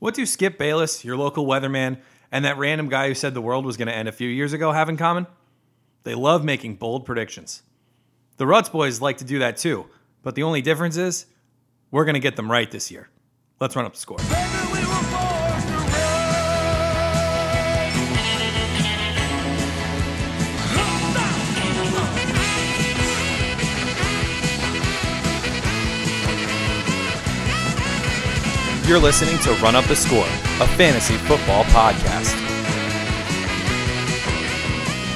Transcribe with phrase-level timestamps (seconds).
[0.00, 1.98] What do Skip Bayless, your local weatherman,
[2.32, 4.54] and that random guy who said the world was going to end a few years
[4.54, 5.26] ago have in common?
[6.04, 7.62] They love making bold predictions.
[8.38, 9.86] The Ruts boys like to do that too,
[10.22, 11.26] but the only difference is
[11.90, 13.10] we're going to get them right this year.
[13.60, 14.59] Let's run up the score.
[28.90, 32.34] You're listening to Run Up the Score, a fantasy football podcast.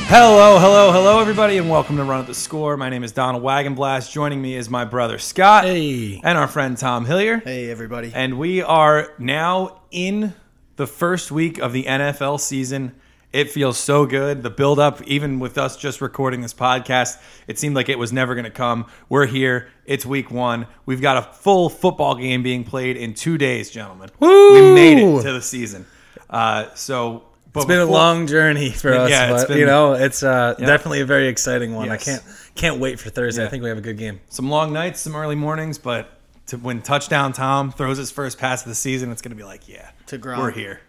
[0.07, 2.77] Hello, hello, hello, everybody, and welcome to Run Up the Score.
[2.77, 4.13] My name is Donald Wagonblast.
[4.13, 6.21] Joining me is my brother Scott Hey.
[6.23, 7.39] and our friend Tom Hillier.
[7.39, 8.13] Hey, everybody.
[8.15, 10.35] And we are now in
[10.77, 12.95] the first week of the NFL season.
[13.35, 14.45] It feels so good.
[14.45, 18.13] The build up, even with us just recording this podcast, it seemed like it was
[18.13, 18.87] never going to come.
[19.09, 19.69] We're here.
[19.87, 20.69] It's week one.
[20.87, 24.11] We've got a full football game being played in two days, gentlemen.
[24.21, 24.29] We
[24.73, 25.85] made it to the season.
[26.31, 29.95] Uh, so, but It's been a long journey for us, Yeah, but been- you know,
[29.95, 30.67] it's uh, Yeah.
[30.67, 31.87] definitely a very exciting one.
[31.87, 32.07] Yes.
[32.09, 32.23] I can't
[32.55, 33.43] can't wait for Thursday.
[33.43, 33.49] Yeah.
[33.49, 34.21] I think we have a good game.
[34.29, 38.63] some long nights, some early mornings, but to, when touchdown Tom throws his first pass
[38.63, 40.81] of the season, it's going to be like, yeah, To we're here.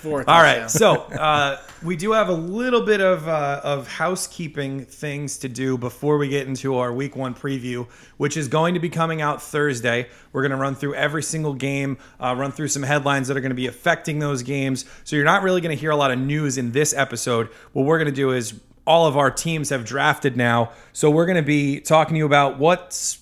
[0.00, 4.84] Fourth All right, so uh, we do have a little bit of uh, of housekeeping
[4.84, 7.86] things to do before we get into our Week One preview,
[8.16, 10.08] which is going to be coming out Thursday.
[10.32, 13.40] We're going to run through every single game, uh, run through some headlines that are
[13.40, 14.84] going to be affecting those games.
[15.04, 17.48] So you're not really going to hear a lot of news in this episode.
[17.72, 21.26] What we're going to do is all of our teams have drafted now, so we're
[21.26, 23.20] going to be talking to you about what's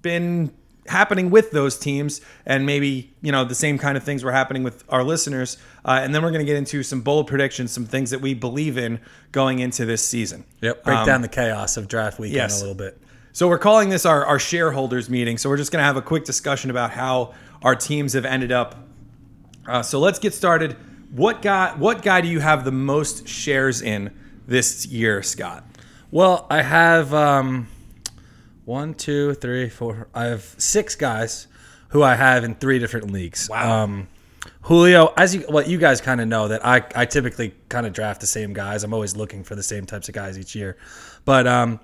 [0.00, 0.52] been
[0.88, 4.62] happening with those teams and maybe you know the same kind of things were happening
[4.64, 7.86] with our listeners uh, and then we're going to get into some bold predictions some
[7.86, 8.98] things that we believe in
[9.30, 10.82] going into this season Yep.
[10.84, 12.58] Break Um, down the chaos of draft weekend yes.
[12.58, 12.98] a little bit.
[13.32, 16.02] so we're calling this our, our shareholders meeting so we're just going to have a
[16.02, 18.74] quick discussion about how our teams have ended up
[19.68, 20.76] uh, so let's get started
[21.12, 24.10] what guy what guy do you have the most shares in
[24.48, 25.64] this year scott
[26.10, 27.68] Well, I have um,
[28.64, 30.08] one, two, three, four.
[30.14, 31.46] I have six guys
[31.88, 33.48] who I have in three different leagues.
[33.48, 33.84] Wow.
[33.84, 34.08] Um,
[34.62, 37.92] Julio, as you well, you guys kind of know that I, I typically kind of
[37.92, 38.82] draft the same guys.
[38.82, 40.76] I'm always looking for the same types of guys each year.
[41.24, 41.80] But um,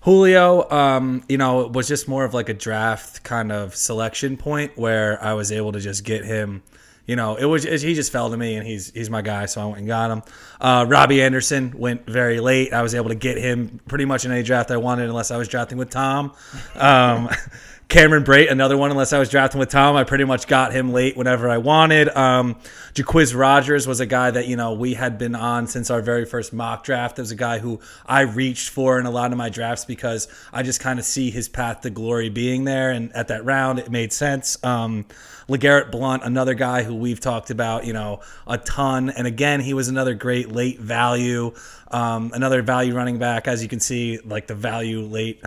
[0.00, 4.36] Julio, um, you know, it was just more of like a draft kind of selection
[4.36, 6.62] point where I was able to just get him.
[7.10, 9.62] You know, it was he just fell to me, and he's he's my guy, so
[9.62, 10.22] I went and got him.
[10.60, 12.72] Uh, Robbie Anderson went very late.
[12.72, 15.36] I was able to get him pretty much in any draft I wanted, unless I
[15.36, 16.32] was drafting with Tom.
[16.76, 17.28] Um,
[17.88, 18.92] Cameron Brate, another one.
[18.92, 22.08] Unless I was drafting with Tom, I pretty much got him late whenever I wanted.
[22.10, 22.54] Um,
[22.94, 26.24] Jacquizz Rodgers was a guy that you know we had been on since our very
[26.24, 27.18] first mock draft.
[27.18, 30.28] It was a guy who I reached for in a lot of my drafts because
[30.52, 33.80] I just kind of see his path to glory being there, and at that round
[33.80, 34.62] it made sense.
[34.62, 35.06] Um,
[35.50, 39.10] LeGarrette Blount, another guy who we've talked about, you know, a ton.
[39.10, 41.52] And again, he was another great late value,
[41.90, 43.48] um, another value running back.
[43.48, 45.42] As you can see, like the value late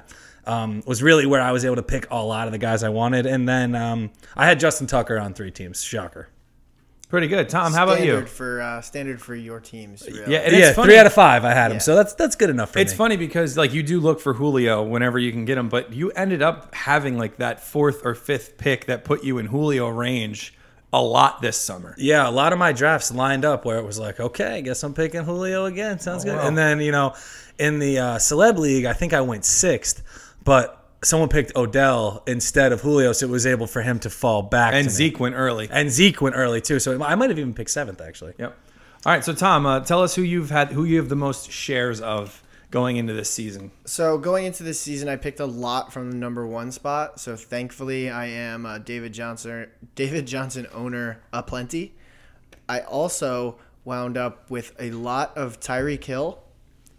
[0.46, 2.90] um, was really where I was able to pick a lot of the guys I
[2.90, 3.26] wanted.
[3.26, 5.82] And then um, I had Justin Tucker on three teams.
[5.82, 6.28] Shocker.
[7.14, 10.04] Pretty good tom how about you Standard for uh, standard for your teams.
[10.08, 10.32] Really.
[10.32, 10.88] yeah and yeah, funny.
[10.88, 11.76] three out of five I had him.
[11.76, 11.82] Yeah.
[11.82, 12.82] So that's that's good enough for me.
[12.82, 12.98] It's me.
[12.98, 16.10] funny because like you do look for Julio whenever you can get him, but you
[16.12, 20.56] ended up having like that fourth or fifth pick that put you in Julio range
[20.92, 21.94] a lot this summer.
[22.00, 24.82] Yeah, a lot of my drafts lined up where it was like, okay, I guess
[24.84, 26.00] I'm picking Julio again.
[26.00, 26.36] Sounds good.
[26.36, 26.48] wow.
[26.48, 27.16] And then, you know,
[27.60, 30.04] in the uh, celeb league, I think I went sixth,
[30.44, 34.42] but someone picked Odell instead of Julio, so it was able for him to fall
[34.42, 34.74] back.
[34.74, 34.96] And to me.
[34.96, 35.68] Zeke went early.
[35.72, 38.34] and Zeke went early too, so I might have even picked seventh actually.
[38.38, 38.58] Yep.
[39.06, 41.52] All right, so Tom, uh, tell us who you've had, who you have the most
[41.52, 42.42] shares of
[42.72, 43.70] going into this season.
[43.86, 47.20] So going into this season, I picked a lot from the number one spot.
[47.20, 51.96] So thankfully, I am a David Johnson, David Johnson owner aplenty.
[52.68, 56.42] I also wound up with a lot of Tyreek Hill,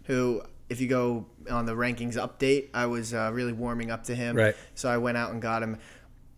[0.03, 4.15] who, if you go on the rankings update, I was uh, really warming up to
[4.15, 4.35] him.
[4.35, 4.55] Right.
[4.75, 5.77] So I went out and got him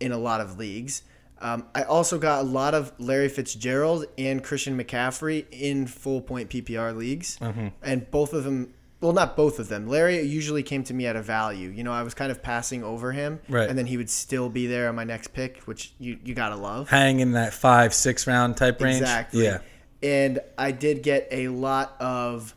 [0.00, 1.02] in a lot of leagues.
[1.40, 6.50] Um, I also got a lot of Larry Fitzgerald and Christian McCaffrey in full point
[6.50, 7.38] PPR leagues,
[7.82, 8.74] and both of them.
[9.00, 9.86] Well, not both of them.
[9.86, 11.68] Larry usually came to me at a value.
[11.68, 13.68] You know, I was kind of passing over him, Right.
[13.68, 16.56] and then he would still be there on my next pick, which you you gotta
[16.56, 16.88] love.
[16.88, 19.00] Hang in that five, six round type range.
[19.00, 19.44] Exactly.
[19.44, 19.58] Yeah.
[20.02, 22.56] And I did get a lot of,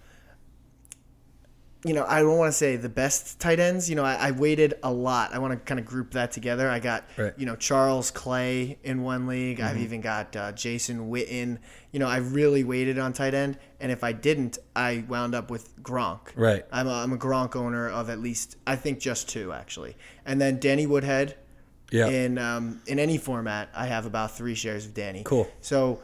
[1.83, 3.89] you know, I don't want to say the best tight ends.
[3.89, 5.33] You know, I, I waited a lot.
[5.33, 6.69] I want to kind of group that together.
[6.69, 7.33] I got, Right.
[7.37, 9.59] you know, Charles Clay in one league.
[9.59, 9.83] I've Mm-hmm.
[9.83, 11.57] even got uh, Jason Witten.
[11.91, 13.57] You know, I really waited on tight end.
[13.79, 16.19] And if I didn't, I wound up with Gronk.
[16.35, 16.63] Right.
[16.71, 19.97] I'm a, I'm a Gronk owner of at least, I think just two, actually.
[20.25, 21.35] And then Danny Woodhead.
[21.91, 22.07] Yeah.
[22.07, 25.23] In um, in any format, I have about three shares of Danny.
[25.25, 25.51] Cool.
[25.59, 26.01] So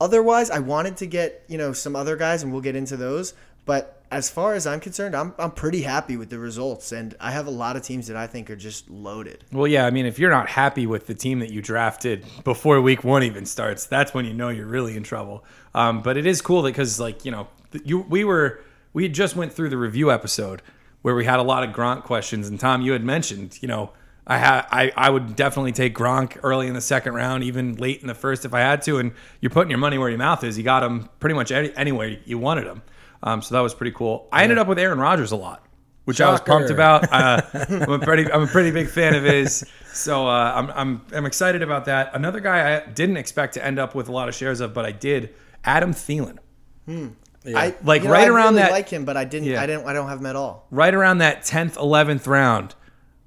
[0.00, 3.32] otherwise, I wanted to get you know some other guys, and we'll get into those.
[3.66, 7.32] But as far as I'm concerned, I'm I'm pretty happy with the results, and I
[7.32, 9.44] have a lot of teams that I think are just loaded.
[9.52, 12.80] Well, yeah, I mean, if you're not happy with the team that you drafted before
[12.80, 15.44] week one even starts, that's when you know you're really in trouble.
[15.74, 17.48] Um, but it is cool because, like, you know,
[17.84, 18.60] you we were
[18.92, 20.62] we had just went through the review episode
[21.02, 23.90] where we had a lot of Gronk questions, and Tom, you had mentioned, you know,
[24.26, 28.00] I had I, I would definitely take Gronk early in the second round, even late
[28.00, 28.98] in the first if I had to.
[28.98, 30.56] And you're putting your money where your mouth is.
[30.56, 32.82] You got him pretty much any, anywhere you wanted him.
[33.24, 34.28] Um, so that was pretty cool.
[34.30, 35.64] I ended up with Aaron Rodgers a lot,
[36.04, 37.10] which I was pumped about.
[37.10, 39.64] Uh, I'm a pretty I'm a pretty big fan of his.
[39.94, 42.10] So uh, I'm, I'm I'm excited about that.
[42.16, 44.84] Another guy I didn't expect to end up with a lot of shares of, but
[44.84, 45.32] I did.
[45.64, 46.38] Adam Thielen.
[47.46, 49.48] I Like, you know, right I around really that- like him, but I didn't.
[49.48, 49.62] Yeah.
[49.62, 49.86] I didn't.
[49.86, 50.66] I don't have him at all.
[50.72, 52.74] right around that 10th, 11th round,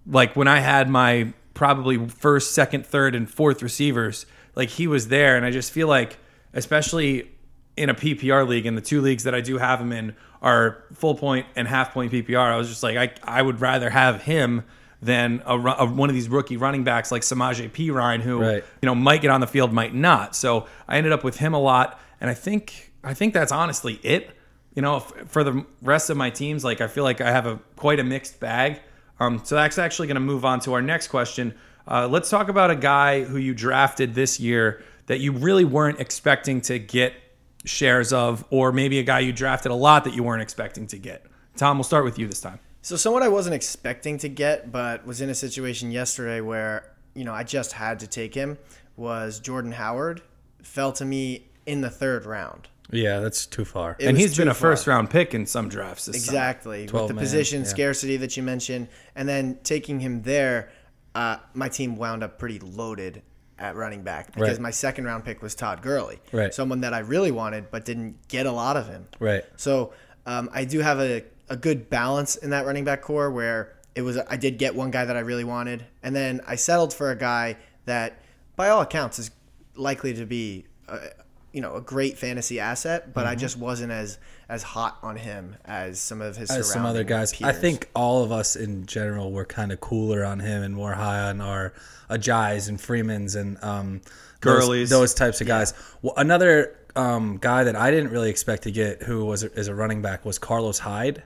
[0.05, 5.07] like when I had my probably first, second, third, and fourth receivers, like he was
[5.07, 5.37] there.
[5.37, 6.17] And I just feel like,
[6.53, 7.31] especially
[7.77, 10.83] in a PPR league, and the two leagues that I do have him in are
[10.93, 14.21] full point and half point PPR, I was just like, I, I would rather have
[14.23, 14.63] him
[15.01, 18.63] than a, a, one of these rookie running backs like Samaje Perine, who Right.
[18.81, 20.35] you know might get on the field, might not.
[20.35, 23.99] So I ended up with him a lot, and I think I think that's honestly
[24.03, 24.31] it.
[24.75, 27.45] You know, f- for the rest of my teams, like I feel like I have
[27.47, 28.81] a quite a mixed bag.
[29.19, 31.55] Um, so that's actually going to move on to our next question.
[31.87, 35.99] Uh, let's talk about a guy who you drafted this year that you really weren't
[35.99, 37.13] expecting to get
[37.67, 40.97] shares of, or maybe a guy you drafted a lot that you weren't expecting to
[40.97, 41.25] get.
[41.55, 42.59] Tom, we'll start with you this time.
[42.81, 47.25] So someone I wasn't expecting to get, but was in a situation yesterday where you
[47.25, 48.57] know I just had to take him
[48.95, 50.21] was Jordan Howard.
[50.61, 52.67] Fell to me in the third round.
[52.89, 53.97] Yeah, that's too far.
[53.99, 56.05] It and he's been too a first round pick in some drafts.
[56.05, 56.37] This summer.
[56.37, 56.81] Exactly.
[56.83, 57.67] With the man, position yeah.
[57.67, 60.69] scarcity that you mentioned, and then taking him there,
[61.13, 63.21] uh, my team wound up pretty loaded
[63.59, 64.59] at running back because Right.
[64.59, 66.53] my second round pick was Todd Gurley, Right.
[66.53, 69.07] someone that I really wanted but didn't get a lot of him.
[69.19, 69.43] Right.
[69.55, 69.93] So
[70.25, 74.01] um, I do have a, a good balance in that running back core where it
[74.01, 77.09] was I did get one guy that I really wanted, and then I settled for
[77.09, 78.21] a guy that,
[78.55, 79.31] by all accounts, is
[79.75, 80.65] likely to be.
[80.87, 80.99] A,
[81.53, 85.55] you know, a great fantasy asset, but I just wasn't as as hot on him
[85.65, 87.41] as some of his as some other surrounding guys.
[87.43, 90.93] I think all of us in general were kind of cooler on him and more
[90.93, 91.73] high on our
[92.09, 94.01] Ajayis and Freemans and um,
[94.41, 94.89] those- Gurleys.
[94.89, 95.73] those, types of guys.
[96.01, 99.75] Well, another um, guy that I didn't really expect to get, who was is a
[99.75, 101.23] running back, was Carlos Hyde.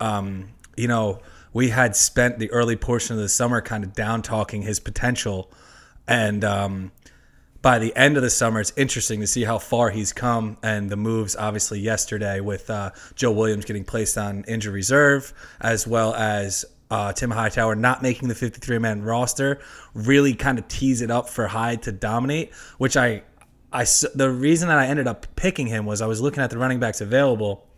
[0.00, 1.20] Um, you know,
[1.52, 5.50] we had spent the early portion of the summer kind of down talking his potential,
[6.08, 6.92] and um,
[7.62, 10.90] by the end of the summer, it's interesting to see how far he's come and
[10.90, 16.12] the moves, obviously, yesterday with uh, Joe Williams getting placed on injury reserve, as well
[16.14, 19.60] as uh, Tim Hightower not making the 53 man roster,
[19.94, 23.22] really kind of tease it up for Hyde to dominate, which I,
[23.72, 26.58] I, the reason that I ended up picking him was I was looking at the
[26.58, 27.68] running backs available,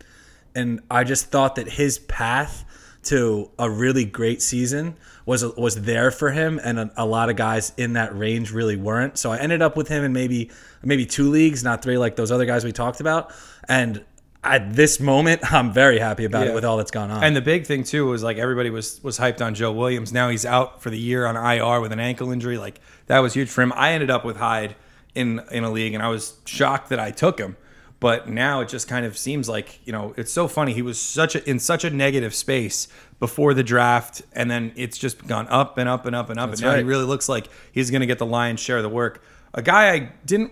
[0.55, 2.65] and I just thought that his path
[3.05, 7.35] to a really great season was was there for him, and a, a lot of
[7.35, 9.17] guys in that range really weren't.
[9.17, 10.51] So I ended up with him in maybe
[10.83, 13.31] maybe two leagues, not three like those other guys we talked about.
[13.67, 14.03] And
[14.43, 16.51] at this moment, I'm very happy about Yeah.
[16.51, 17.23] it with all that's gone on.
[17.23, 20.13] And the big thing too was like everybody was was hyped on Joe Williams.
[20.13, 22.57] Now he's out for the year on IR with an ankle injury.
[22.57, 23.73] Like that was huge for him.
[23.75, 24.75] I ended up with Hyde
[25.15, 27.57] in in a league, and I was shocked that I took him.
[27.99, 30.73] But now it just kind of seems like you know it's so funny.
[30.73, 32.87] He was such a in such a negative space
[33.19, 36.51] before the draft, and then it's just gone up and up and up and up.
[36.51, 38.89] and now he really looks like he's going to get the lion's share of the
[38.89, 39.23] work.
[39.53, 40.51] A guy I didn't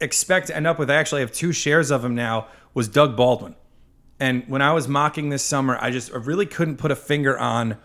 [0.00, 0.90] expect to end up with.
[0.90, 2.48] I actually have two shares of him now.
[2.74, 3.54] Was Doug Baldwin.
[4.20, 7.76] And when I was mocking this summer, I just really couldn't put a finger on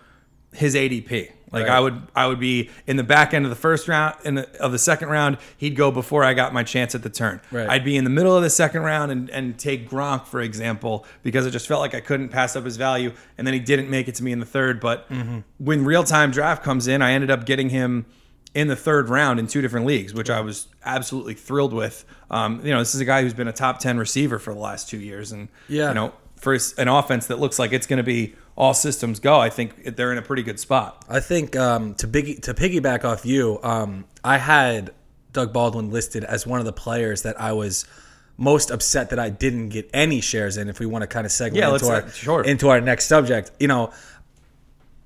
[0.53, 1.31] his ADP.
[1.51, 1.71] Like Right.
[1.77, 4.61] I would I would be in the back end of the first round in the,
[4.61, 7.39] of the second round, he'd go before I got my chance at the turn.
[7.51, 7.69] Right.
[7.69, 11.05] I'd be in the middle of the second round and, and take Gronk for example
[11.23, 13.89] because it just felt like I couldn't pass up his value and then he didn't
[13.89, 15.39] make it to me in the third, but Mm-hmm.
[15.57, 18.05] when real-time draft comes in, I ended up getting him
[18.53, 22.03] in the third round in two different leagues, which I was absolutely thrilled with.
[22.31, 24.59] Um, you know, this is a guy who's been a top 10 receiver for the
[24.59, 25.89] last 2 years and Yeah.
[25.89, 29.39] you know, for an offense that looks like it's going to be all systems go,
[29.39, 31.05] I think they're in a pretty good spot.
[31.07, 34.93] I think um, to big to piggyback off you, um, I had
[35.31, 37.85] Doug Baldwin listed as one of the players that I was
[38.35, 40.69] most upset that I didn't get any shares in.
[40.69, 42.43] If we want to kind of segue Yeah, into our sure.
[42.43, 43.91] into our next subject, you know,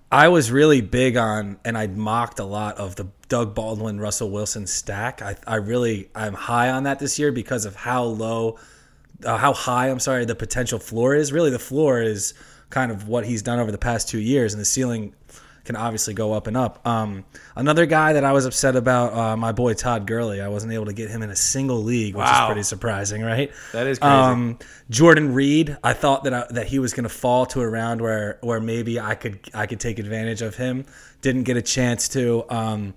[0.10, 4.30] I was really big on, and I mocked a lot of the Doug Baldwin Russell
[4.30, 5.22] Wilson stack.
[5.22, 8.60] I, I really I'm high on that this year because of how low,
[9.26, 11.34] uh, how high I'm sorry the potential floor is.
[11.34, 12.34] Really, the floor is
[12.72, 15.14] kind of what he's done over the past two years, and the ceiling
[15.64, 16.86] can obviously go up and up.
[16.88, 17.24] Um,
[17.56, 20.42] another guy that I was upset about, uh, my boy Todd Gurley.
[20.42, 22.46] I wasn't able to get him in a single league, which Wow.
[22.46, 23.52] is pretty surprising, right?
[23.72, 24.12] That is crazy.
[24.12, 24.58] Um,
[24.90, 28.02] Jordan Reed, I thought that I, that he was going to fall to a round
[28.02, 30.86] where where maybe I could I could take advantage of him.
[31.22, 32.44] Didn't get a chance to.
[32.50, 32.96] Um,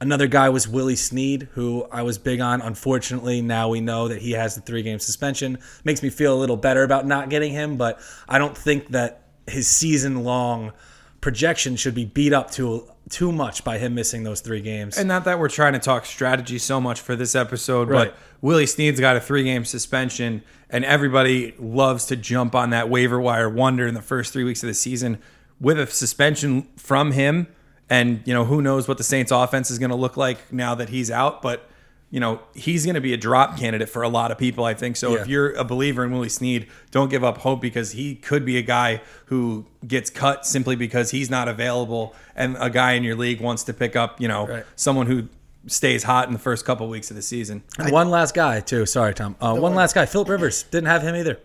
[0.00, 2.60] another guy was Willie Snead, who I was big on.
[2.60, 5.58] Unfortunately, now we know that he has the three game suspension.
[5.84, 9.22] Makes me feel a little better about not getting him, but I don't think that
[9.46, 10.72] his season long
[11.20, 14.98] projection should be beat up too too much by him missing those three games.
[14.98, 18.10] And not that we're trying to talk strategy so much for this episode, Right.
[18.12, 22.90] but Willie Snead's got a three game suspension, and everybody loves to jump on that
[22.90, 25.18] waiver wire wonder in the first three weeks of the season
[25.58, 27.46] with a suspension from him.
[27.90, 30.74] And, you know, who knows what the Saints offense is going to look like now
[30.74, 31.64] that he's out, but.
[32.10, 34.72] You know, he's going to be a drop candidate for a lot of people, I
[34.72, 34.96] think.
[34.96, 35.20] So Yeah.
[35.20, 38.56] if you're a believer in Willie Snead, don't give up hope because he could be
[38.56, 43.14] a guy who gets cut simply because he's not available and a guy in your
[43.14, 44.64] league wants to pick up, you know, Right.
[44.74, 45.28] someone who
[45.66, 47.62] stays hot in the first couple weeks of the season.
[47.78, 48.86] And one last guy too.
[48.86, 49.36] Sorry, Tom.
[49.38, 50.62] Uh, one last guy, Philip Rivers.
[50.62, 51.38] Didn't have him either.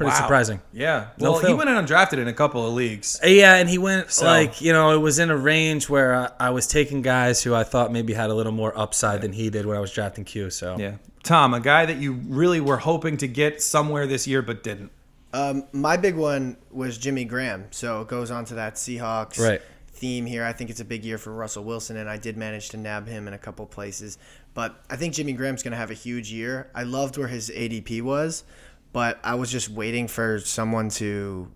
[0.00, 0.16] Pretty Wow.
[0.22, 0.60] surprising.
[0.72, 1.08] Yeah.
[1.18, 1.56] No Well, he Phil.
[1.58, 3.20] went undrafted in a couple of leagues.
[3.22, 6.14] Uh, Yeah, and he went So- like you know it was in a range where
[6.16, 9.34] I, I was taking guys who I thought maybe had a little more upside than
[9.34, 10.48] he did when I was drafting Q.
[10.48, 10.92] So Yeah.
[11.22, 14.90] Tom, a guy that you really were hoping to get somewhere this year but didn't.
[15.34, 17.66] Um, my big one was Jimmy Graham.
[17.72, 19.60] So it goes on to that Seahawks Right.
[19.92, 20.44] theme here.
[20.44, 23.06] I think it's a big year for Russell Wilson, and I did manage to nab
[23.06, 24.16] him in a couple places.
[24.54, 26.68] But I think Jimmy Graham's going to have a huge year.
[26.74, 28.42] I loved where his ADP was,
[28.92, 31.50] but I was just waiting for someone to,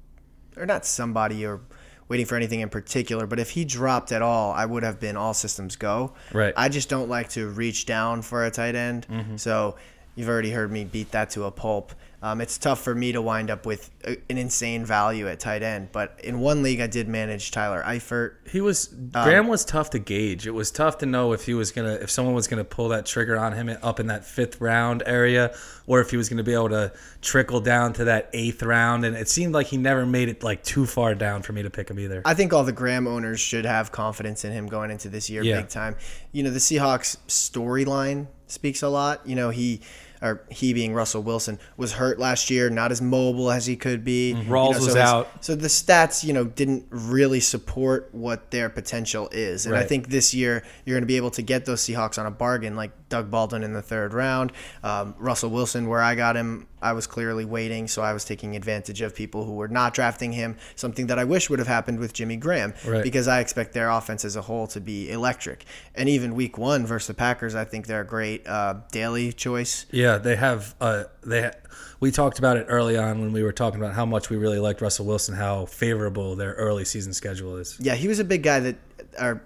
[0.56, 1.60] or not somebody, or
[2.08, 3.26] waiting for anything in particular.
[3.26, 6.12] But if he dropped at all, I would have been all systems go.
[6.32, 6.54] Right.
[6.56, 9.06] I just don't like to reach down for a tight end.
[9.08, 9.36] Mm-hmm.
[9.36, 9.76] So
[10.14, 11.92] you've already heard me beat that to a pulp.
[12.24, 15.62] Um, it's tough for me to wind up with a, an insane value at tight
[15.62, 15.90] end.
[15.92, 18.36] But in one league, I did manage Tyler Eifert.
[18.48, 20.46] he was Graham was tough to gauge.
[20.46, 23.04] It was tough to know if he was gonna if someone was gonna pull that
[23.04, 25.54] trigger on him up in that fifth round area,
[25.86, 29.04] or if he was gonna be able to trickle down to that eighth round.
[29.04, 31.68] And it seemed like he never made it like too far down for me to
[31.68, 32.22] pick him either.
[32.24, 35.42] I think all the Graham owners should have confidence in him going into this year
[35.42, 35.60] Yeah.
[35.60, 35.94] big time.
[36.32, 39.26] You know, the Seahawks storyline speaks a lot.
[39.26, 39.82] You know, he
[40.24, 44.02] or he being Russell Wilson was hurt last year, not as mobile as he could
[44.04, 44.30] be.
[44.30, 45.44] You Rawls know, was his- out.
[45.44, 49.66] So the stats, you know, didn't really support what their potential is.
[49.66, 52.24] And I think this year you're going to be able to get those Seahawks on
[52.24, 54.50] a bargain like Doug Baldwin in the third round.
[54.82, 58.56] Um, Russell Wilson, where I got him, I was clearly waiting, so I was taking
[58.56, 62.00] advantage of people who were not drafting him, something that I wish would have happened
[62.00, 63.04] with Jimmy Graham Right.
[63.04, 65.64] because I expect their offense as a whole to be electric.
[65.94, 69.86] And even week one versus the Packers, I think they're a great uh, daily choice.
[69.92, 70.74] Yeah, they have.
[70.80, 71.52] Uh, they ha-
[72.00, 74.58] we talked about it early on when we were talking about how much we really
[74.58, 77.76] liked Russell Wilson, how favorable their early season schedule is.
[77.80, 78.76] Yeah, he was a big guy that,
[79.20, 79.40] or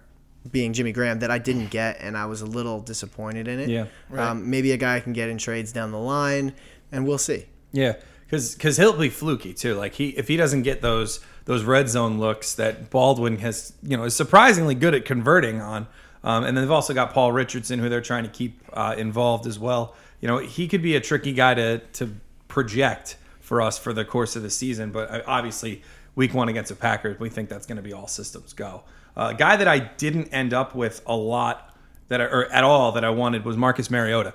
[0.50, 3.68] being Jimmy Graham, that I didn't get, and I was a little disappointed in it.
[3.68, 3.86] Yeah.
[4.12, 6.54] Um, maybe a guy I can get in trades down the line,
[6.92, 7.46] and we'll see.
[7.72, 9.74] Yeah, because because he'll be fluky too.
[9.74, 13.96] Like he if he doesn't get those those red zone looks that Baldwin has, you
[13.96, 15.86] know, is surprisingly good at converting on.
[16.22, 19.46] Um, and then they've also got Paul Richardson, who they're trying to keep uh, involved
[19.46, 19.94] as well.
[20.20, 22.14] You know, he could be a tricky guy to to
[22.48, 24.92] project for us for the course of the season.
[24.92, 25.82] But uh, obviously,
[26.14, 28.82] week one against the Packers, we think that's going to be all systems go.
[29.18, 31.74] Uh, a guy that I didn't end up with a lot
[32.06, 34.32] that I, or at all that I wanted was Marcus Mariota.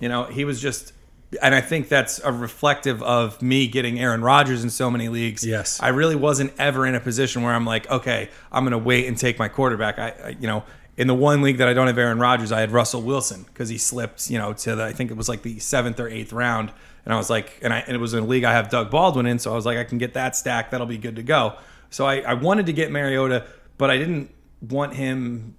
[0.00, 0.94] You know, he was just,
[1.42, 5.44] and I think that's a reflective of me getting Aaron Rodgers in so many leagues.
[5.44, 5.78] Yes.
[5.82, 9.06] I really wasn't ever in a position where I'm like, okay, I'm going to wait
[9.06, 9.98] and take my quarterback.
[9.98, 10.64] I, I, you know,
[10.96, 13.68] in the one league that I don't have Aaron Rodgers, I had Russell Wilson because
[13.68, 16.32] he slipped, you know, to the, I think it was like the seventh or eighth
[16.32, 16.72] round.
[17.04, 18.90] And I was like, and, I, and it was in a league I have Doug
[18.90, 19.38] Baldwin in.
[19.38, 20.70] So I was like, I can get that stack.
[20.70, 21.56] That'll be good to go.
[21.90, 23.46] So I, I wanted to get Mariota,
[23.78, 24.30] but I didn't
[24.60, 25.56] want him,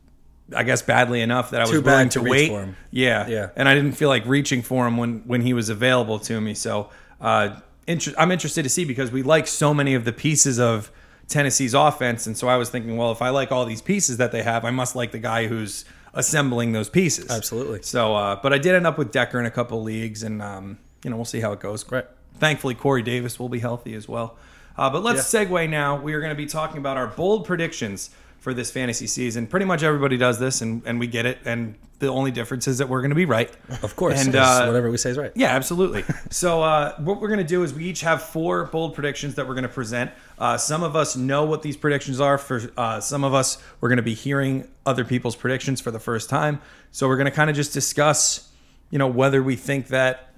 [0.56, 2.50] I guess, badly enough that I was Too willing to to wait.
[2.50, 2.76] for him.
[2.92, 3.50] Yeah, Yeah.
[3.56, 6.54] And I didn't feel like reaching for him when when he was available to me.
[6.54, 6.90] So
[7.22, 10.92] uh, inter- I'm interested to see because we like so many of the pieces of
[11.28, 14.32] Tennessee's offense, and so I was thinking, well, if I like all these pieces that
[14.32, 15.84] they have, I must like the guy who's
[16.14, 17.30] assembling those pieces.
[17.30, 17.82] Absolutely.
[17.84, 20.78] So, uh, but I did end up with Decker in a couple leagues, and um,
[21.04, 21.90] you know we'll see how it goes.
[21.92, 22.06] Right.
[22.40, 24.38] Thankfully, Corey Davis will be healthy as well.
[24.78, 26.00] Uh, but let's segue now.
[26.00, 29.48] We are going to be talking about our bold predictions for this fantasy season.
[29.48, 31.40] Pretty much everybody does this, and, and we get it.
[31.46, 33.52] And the only difference is that we're going to be right.
[33.82, 35.32] Of course, And uh, whatever we say is right.
[35.36, 36.04] yeah, absolutely.
[36.30, 39.48] So uh, what we're going to do is we each have four bold predictions that
[39.48, 40.12] we're going to present.
[40.38, 42.38] Uh, some of us know what these predictions are.
[42.38, 46.00] For uh, some of us, we're going to be hearing other people's predictions for the
[46.00, 46.62] first time.
[46.92, 48.50] So we're going to kind of just discuss,
[48.92, 50.34] you know, whether we think that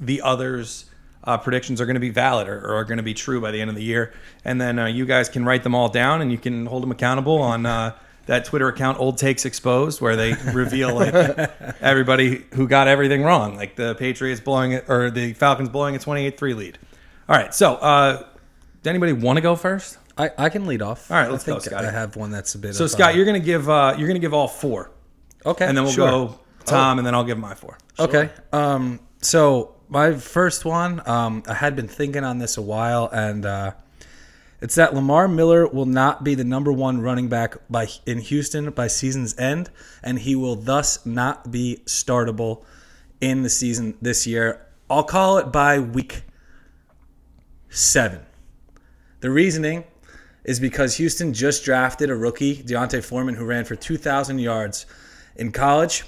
[0.00, 0.85] the others
[1.26, 3.50] uh, predictions are going to be valid or, or are going to be true by
[3.50, 4.12] the end of the year.
[4.44, 6.90] And then uh, you guys can write them all down and you can hold them
[6.92, 11.14] accountable on uh, that Twitter account, Old Takes Exposed, where they reveal like
[11.80, 15.98] everybody who got everything wrong, like the Patriots blowing it or the Falcons blowing a
[15.98, 16.78] 28 3 lead.
[17.28, 17.54] All right.
[17.54, 18.18] So, uh,
[18.82, 19.98] does anybody want to go first?
[20.18, 21.10] I, I can lead off.
[21.10, 21.88] All right, let's I go, think Scotty.
[21.88, 22.74] I have one that's a bit.
[22.74, 24.90] So, of, Scott, uh, you're going to give uh, you're going to give all four,
[25.44, 26.08] okay, and then we'll sure.
[26.08, 27.76] go Tom, and then I'll give my four.
[27.98, 28.30] Okay.
[28.52, 29.00] Um.
[29.20, 33.72] So my first one, um, I had been thinking on this a while, and uh,
[34.60, 38.70] it's that Lamar Miller will not be the number one running back by in Houston
[38.70, 39.70] by season's end,
[40.02, 42.64] and he will thus not be startable
[43.20, 44.66] in the season this year.
[44.88, 46.22] I'll call it by week
[47.68, 48.20] seven.
[49.20, 49.84] The reasoning
[50.44, 54.86] is because Houston just drafted a rookie, D'Onta Foreman, who ran for 2,000 yards
[55.34, 56.04] in college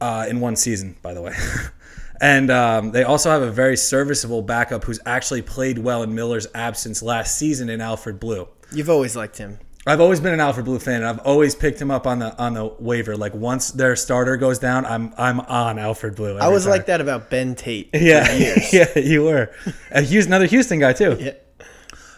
[0.00, 1.34] uh, in one season, by the way.
[2.20, 6.46] and um, they also have a very serviceable backup who's actually played well in Miller's
[6.54, 8.48] absence last season in Alfred Blue.
[8.72, 9.58] You've always liked him.
[9.88, 12.36] I've always been an Alfred Blue fan, and I've always picked him up on the
[12.38, 13.16] on the waiver.
[13.16, 16.36] Like once their starter goes down, I'm I'm on Alfred Blue.
[16.38, 17.90] I was like that about Ben Tate.
[17.94, 18.26] yeah,
[18.72, 19.52] yeah, you were.
[19.92, 21.16] A Houston, another Houston guy too.
[21.20, 21.34] Yeah.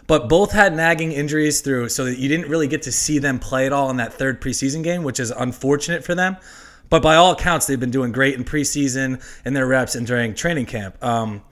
[0.07, 3.37] But both had nagging injuries through, so that you didn't really get to see them
[3.37, 6.37] play at all in that third preseason game, which is unfortunate for them.
[6.89, 10.33] But by all accounts, they've been doing great in preseason and their reps and during
[10.33, 11.01] training camp.
[11.03, 11.43] Um,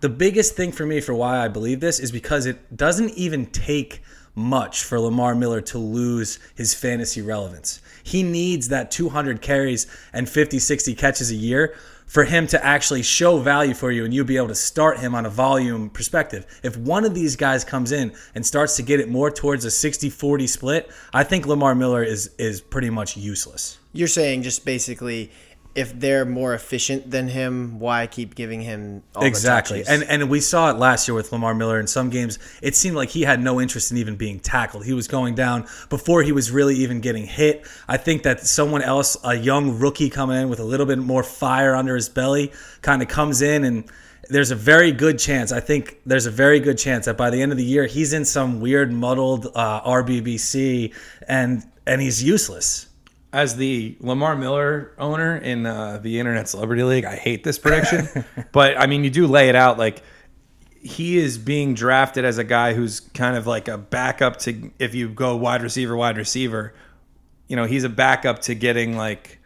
[0.00, 3.46] the biggest thing for me for why I believe this is because it doesn't even
[3.46, 4.02] take
[4.34, 7.80] much for Lamar Miller to lose his fantasy relevance.
[8.02, 11.74] He needs that 200 carries and 50, 60 catches a year
[12.14, 15.16] for him to actually show value for you and you'll be able to start him
[15.16, 16.46] on a volume perspective.
[16.62, 19.68] If one of these guys comes in and starts to get it more towards a
[19.68, 23.78] 60-40 split, I think Lamar Miller is is pretty much useless.
[23.92, 25.32] You're saying just basically,
[25.74, 29.82] if they're more efficient than him, why keep giving him all exactly.
[29.86, 32.38] And and we saw it last year with Lamar Miller in some games.
[32.62, 34.84] It seemed like he had no interest in even being tackled.
[34.84, 37.66] He was going down before he was really even getting hit.
[37.88, 41.24] I think that someone else, a young rookie coming in with a little bit more
[41.24, 42.52] fire under his belly,
[42.82, 43.84] kind of comes in and
[44.28, 45.52] there's a very good chance.
[45.52, 48.12] I think there's a very good chance that by the end of the year he's
[48.12, 50.94] in some weird muddled uh, RBBC
[51.26, 52.86] and and he's useless.
[53.34, 58.24] As the Lamar Miller owner in uh, the Internet Celebrity League, I hate this prediction,
[58.52, 60.04] but I mean, you do lay it out like
[60.80, 64.94] he is being drafted as a guy who's kind of like a backup to if
[64.94, 66.74] you go wide receiver, wide receiver.
[67.48, 69.40] You know, he's a backup to getting like,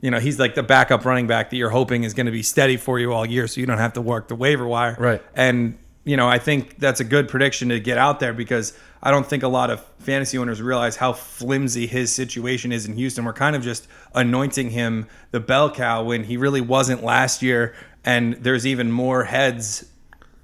[0.00, 2.42] you know, he's like the backup running back that you're hoping is going to be
[2.42, 4.96] steady for you all year, so you don't have to work the waiver wire.
[4.98, 5.22] Right.
[5.34, 9.10] And you know, I think that's a good prediction to get out there because I
[9.10, 13.24] don't think a lot of fantasy owners realize how flimsy his situation is in Houston.
[13.24, 17.74] We're kind of just anointing him the bell cow when he really wasn't last year,
[18.04, 19.84] and there's even more heads.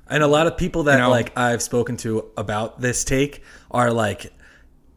[0.08, 1.10] And a lot of people that You know?
[1.10, 4.32] like I've spoken to about this take are like,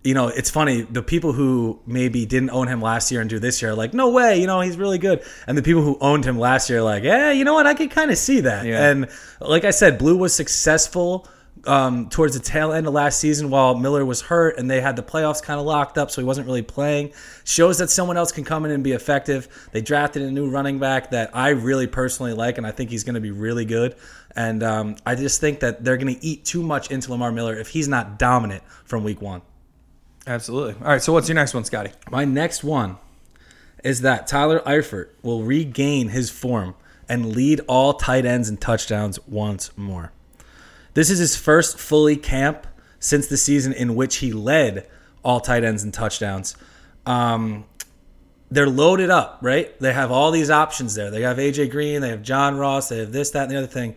[0.04, 0.82] you know, it's funny.
[0.82, 3.94] The people who maybe didn't own him last year and do this year are like,
[3.94, 5.22] no way, you know, he's really good.
[5.48, 7.74] And the people who owned him last year are like, yeah, you know what, I
[7.74, 8.66] could kind of see that.
[8.66, 8.90] Yeah.
[8.90, 9.10] And
[9.42, 11.28] like I said, Blue was successful
[11.66, 14.96] um, towards the tail end of last season while Miller was hurt and they had
[14.96, 17.14] the playoffs kind of locked up, so he wasn't really playing.
[17.44, 19.70] Shows that someone else can come in and be effective.
[19.72, 23.04] They drafted a new running back that I really personally like, and I think he's
[23.04, 23.96] going to be really good.
[24.36, 27.58] And um, I just think that they're going to eat too much into Lamar Miller
[27.58, 29.42] if he's not dominant from week one.
[30.28, 30.76] Absolutely.
[30.82, 31.02] All right.
[31.02, 31.92] So what's your next one, Scotty?
[32.12, 32.98] My next one
[33.84, 36.76] is that Tyler Eifert will regain his form
[37.08, 40.12] and lead all tight ends and touchdowns once more.
[40.98, 42.66] This is his first fully camp
[42.98, 44.88] since the season in which he led
[45.24, 46.58] all tight ends and touchdowns.
[47.06, 47.66] Um,
[48.50, 49.80] they're loaded up, right?
[49.80, 51.12] They have all these options there.
[51.12, 53.68] They have AJ Green, they have John Ross, they have this, that, and the other
[53.68, 53.94] thing.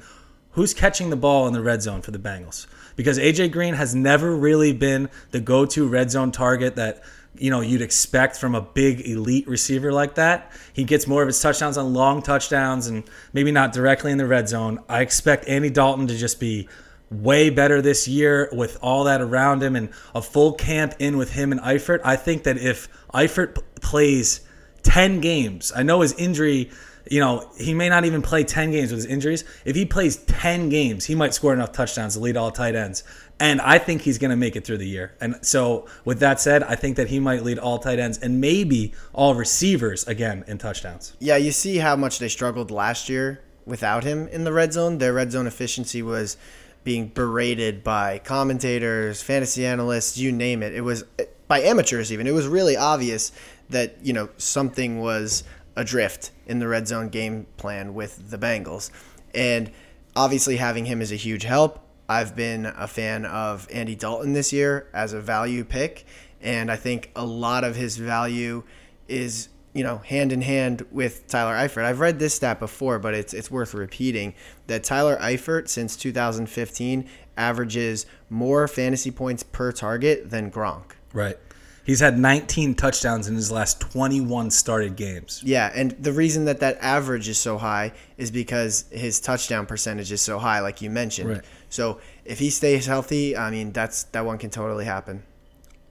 [0.50, 2.66] Who's catching the ball in the red zone for the Bengals?
[2.96, 7.02] Because AJ Green has never really been the go-to red zone target that
[7.34, 10.52] you know you'd expect from a big elite receiver like that.
[10.74, 14.26] He gets more of his touchdowns on long touchdowns and maybe not directly in the
[14.26, 14.80] red zone.
[14.86, 16.68] I expect Andy Dalton to just be
[17.10, 21.32] way better this year with all that around him and a full camp in with
[21.32, 22.00] him and Eifert.
[22.04, 24.40] I think that if Eifert p- plays
[24.82, 26.70] 10 games, I know his injury,
[27.10, 29.44] you know, he may not even play 10 games with his injuries.
[29.64, 33.02] If he plays 10 games, he might score enough touchdowns to lead all tight ends.
[33.40, 35.16] And I think he's going to make it through the year.
[35.20, 38.38] And so, with that said, I think that he might lead all tight ends and
[38.40, 41.16] maybe all receivers again in touchdowns.
[41.18, 44.98] Yeah, you see how much they struggled last year without him in the red zone.
[44.98, 46.36] Their red zone efficiency was
[46.84, 50.74] being berated by commentators, fantasy analysts, you name it.
[50.74, 51.04] It was
[51.48, 52.26] by amateurs even.
[52.26, 53.32] It was really obvious
[53.68, 55.44] that, you know, something was
[55.76, 58.90] adrift in the red zone game plan with the Bengals.
[59.34, 59.70] And
[60.16, 61.80] obviously, having him is a huge help.
[62.08, 66.04] I've been a fan of Andy Dalton this year as a value pick,
[66.40, 68.64] and I think a lot of his value
[69.06, 71.85] is you know hand in hand with Tyler Eifert.
[71.85, 74.35] I've read this stat before, but it's it's worth repeating
[74.66, 80.92] that Tyler Eifert since 2015 averages more fantasy points per target than Gronk.
[81.12, 81.37] Right.
[81.85, 85.42] He's had 19 touchdowns in his last 21 started games.
[85.44, 90.12] Yeah, and the reason that that average is so high is because his touchdown percentage
[90.12, 91.30] is so high, like you mentioned.
[91.30, 91.44] Right.
[91.68, 95.22] So if he stays healthy, I mean, that's that one can totally happen.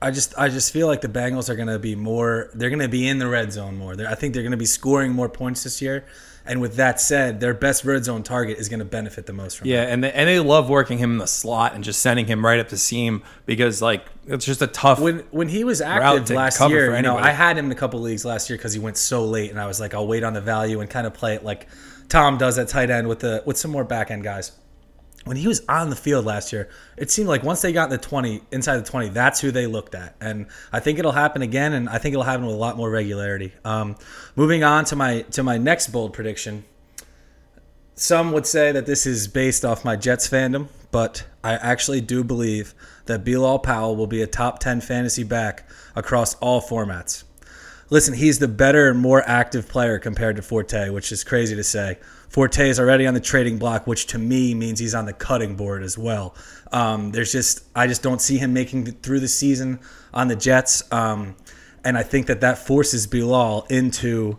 [0.02, 2.80] I just I just feel like the Bengals are going to be more they're going
[2.80, 3.96] to be in the red zone more.
[3.96, 6.04] They're, I think they're going to be scoring more points this year.
[6.46, 9.58] And with that said, their best red zone target is going to benefit the most
[9.58, 9.90] from Yeah, it.
[9.92, 12.58] and they, and they love working him in the slot and just sending him right
[12.58, 14.98] up the seam because like it's just a tough.
[15.00, 17.16] When when he was active last year, you know.
[17.18, 19.60] I had him in a couple leagues last year because he went so late, and
[19.60, 21.68] I was like, I'll wait on the value and kind of play it like
[22.08, 24.52] Tom does at tight end with the with some more back end guys.
[25.24, 27.90] When he was on the field last year, it seemed like once they got in
[27.90, 31.42] the twenty, inside the twenty, that's who they looked at, and I think it'll happen
[31.42, 33.52] again, and I think it'll happen with a lot more regularity.
[33.64, 33.96] Um,
[34.34, 36.64] moving on to my to my next bold prediction,
[38.00, 42.24] some would say that this is based off my Jets fandom, but I actually do
[42.24, 47.24] believe that Bilal Powell will be a top 10 fantasy back across all formats.
[47.90, 51.64] Listen, he's the better and more active player compared to Forte, which is crazy to
[51.64, 51.98] say.
[52.30, 55.56] Forte is already on the trading block, which to me means he's on the cutting
[55.56, 56.36] board as well.
[56.70, 59.80] Um, there's just I just don't see him making it through the season
[60.14, 61.34] on the Jets, um,
[61.84, 64.38] and I think that that forces Bilal into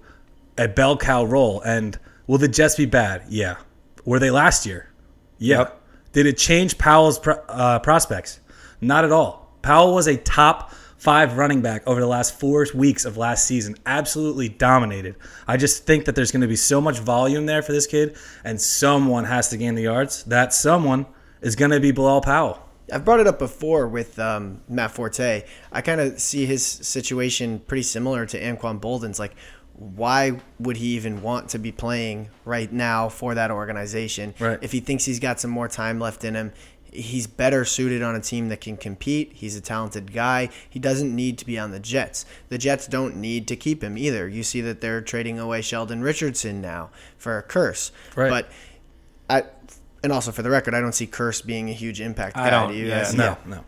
[0.57, 1.59] a bell cow role.
[1.61, 3.23] And will the Jets be bad?
[3.27, 3.57] Yeah.
[4.05, 4.89] Were they last year?
[5.37, 5.57] Yeah.
[5.57, 5.81] Yep.
[6.13, 8.39] Did it change Powell's pro- uh, prospects?
[8.79, 9.53] Not at all.
[9.61, 13.75] Powell was a top five running back over the last four weeks of last season.
[13.87, 15.15] Absolutely dominated.
[15.47, 18.15] I just think that there's going to be so much volume there for this kid,
[18.43, 20.23] and someone has to gain the yards.
[20.25, 21.07] That someone
[21.41, 22.69] is going to be Bilal Powell.
[22.93, 25.43] I've brought it up before with um, Matt Forte.
[25.71, 29.17] I kind of see his situation pretty similar to Anquan Boldin's.
[29.17, 29.33] Like,
[29.73, 34.35] why would he even want to be playing right now for that organization?
[34.39, 34.59] Right.
[34.61, 36.51] If he thinks he's got some more time left in him,
[36.91, 39.31] he's better suited on a team that can compete.
[39.33, 40.49] He's a talented guy.
[40.69, 42.25] He doesn't need to be on the Jets.
[42.49, 44.27] The Jets don't need to keep him either.
[44.27, 47.91] You see that they're trading away Sheldon Richardson now for a Kearse.
[48.15, 48.29] Right.
[48.29, 48.49] But
[49.29, 49.43] I,
[50.03, 52.49] and also for the record, I don't see Kearse being a huge impact guy I
[52.49, 53.13] don't- to you yeah, guys.
[53.15, 53.63] No, no.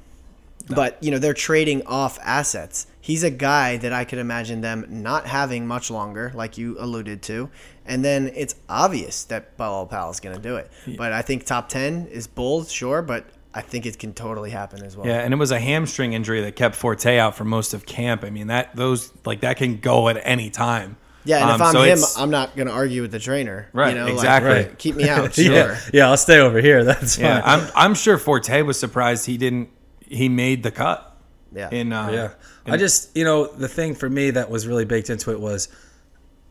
[0.70, 2.88] But you know they're trading off assets.
[3.02, 7.22] He's a guy that I could imagine them not having much longer, like you alluded
[7.24, 7.50] to,
[7.86, 10.70] and then it's obvious that Bilal Powell is going to do it.
[10.98, 14.84] But I think top ten is bold, sure, but I think it can totally happen
[14.84, 15.06] as well.
[15.08, 18.24] Yeah, and it was a hamstring injury that kept Forte out for most of camp.
[18.24, 20.98] I mean that those like that can go at any time.
[21.26, 23.70] Yeah, and if Um, I'm so him, I'm not going to argue with the trainer.
[23.72, 24.52] Right, You know, like, exactly.
[24.52, 24.78] Right.
[24.78, 25.54] keep me out, sure.
[25.54, 26.84] Yeah, yeah, I'll stay over here.
[26.90, 27.26] That's fine.
[27.26, 29.70] yeah, I'm I'm sure Forte was surprised he didn't
[30.06, 31.16] he made the cut.
[31.56, 31.70] Yeah.
[31.72, 32.30] In uh, Yeah.
[32.66, 35.40] in- I just, you know, the thing for me that was really baked into it
[35.40, 35.70] was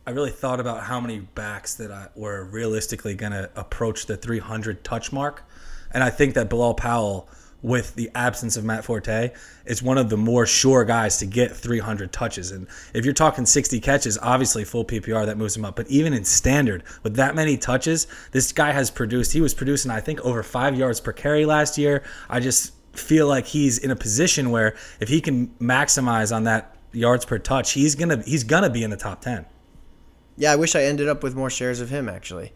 [0.06, 4.16] I really thought about how many backs that I were realistically going to approach the
[4.16, 5.44] 300 touch mark.
[5.92, 7.28] And I think that Bilal Powell,
[7.62, 9.30] with the absence of Matt Forte,
[9.64, 12.50] is one of the more sure guys to get 300 touches.
[12.50, 15.76] And if you're talking 60 catches, obviously full PPR, that moves him up.
[15.76, 19.92] But even in standard, with that many touches, this guy has produced, he was producing,
[19.92, 22.02] I think, over five yards per carry last year.
[22.28, 26.76] I just feel like he's in a position where if he can maximize on that
[26.92, 29.46] yards per touch, he's gonna he's gonna be in the top ten.
[30.36, 32.52] Yeah, I wish I ended up with more shares of him actually.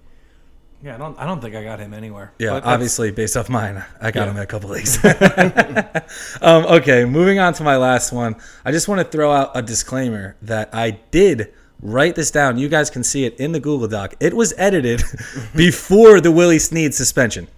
[0.82, 2.32] yeah, I don't I don't think I got him anywhere.
[2.38, 4.30] Yeah, But obviously based off mine, I got Yeah.
[4.30, 4.98] him in a couple leagues.
[6.42, 8.36] um, okay, moving on to my last one.
[8.64, 12.56] I just want to throw out a disclaimer that I did write this down.
[12.58, 14.14] You guys can see it in the Google Doc.
[14.20, 15.02] It was edited
[15.54, 17.48] before the Willie Snead suspension.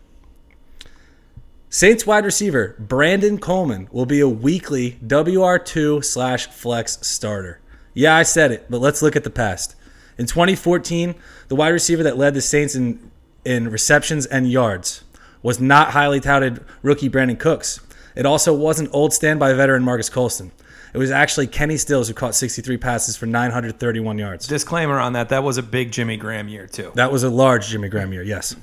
[1.70, 7.60] Saints wide receiver Brandon Coleman will be a weekly WR2 slash flex starter.
[7.94, 9.74] Yeah, I said it, but let's look at the past.
[10.18, 11.14] In 2014,
[11.46, 13.10] the wide receiver that led the Saints in,
[13.44, 15.04] in receptions and yards
[15.42, 17.80] was not highly touted rookie Brandin Cooks.
[18.16, 20.50] It also wasn't old standby veteran Marques Colston.
[20.92, 24.46] It was actually Kenny Stills who caught 63 passes for 931 yards.
[24.46, 25.28] disclaimer on that.
[25.28, 26.90] That was a big Jimmy Graham year too.
[26.94, 28.56] That was a large Jimmy Graham year, yes.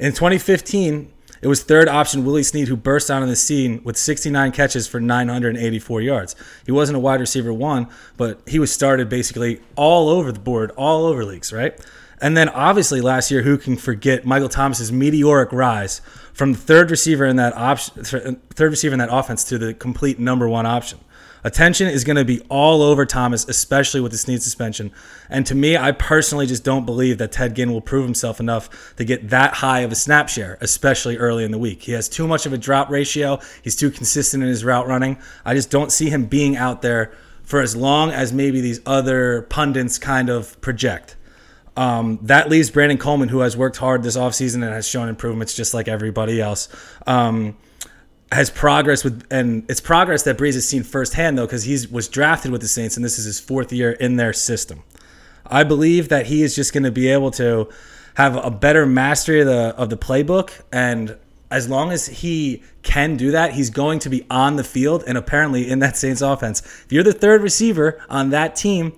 [0.00, 3.96] In 2015, it was third option Willie Snead who burst out on the scene with
[3.96, 6.36] 69 catches for 984 yards.
[6.66, 10.70] He wasn't a wide receiver one, but he was started basically all over the board,
[10.72, 11.78] all over leagues, right?
[12.20, 16.02] And then obviously last year, who can forget Michael Thomas's meteoric rise
[16.34, 20.18] from the third receiver in that option, third receiver in that offense to the complete
[20.18, 20.98] number one option.
[21.42, 24.92] Attention is going to be all over Thomas, especially with the Snead suspension.
[25.28, 28.94] And to me, I personally just don't believe that Ted Ginn will prove himself enough
[28.96, 31.82] to get that high of a snap share, especially early in the week.
[31.82, 33.38] He has too much of a drop ratio.
[33.62, 35.18] He's too consistent in his route running.
[35.44, 39.42] I just don't see him being out there for as long as maybe these other
[39.42, 41.16] pundits kind of project.
[41.76, 45.54] Um, that leaves Brandon Coleman, who has worked hard this offseason and has shown improvements
[45.54, 46.68] just like everybody else.
[47.06, 47.56] Um,
[48.32, 52.08] has progress with, and it's progress that Brees has seen firsthand though, because he was
[52.08, 54.82] drafted with the Saints, and this is his fourth year in their system.
[55.46, 57.68] I believe that he is just going to be able to
[58.14, 61.16] have a better mastery of the of the playbook, and
[61.50, 65.18] as long as he can do that, he's going to be on the field and
[65.18, 66.60] apparently in that Saints offense.
[66.84, 68.92] If you're the third receiver on that team,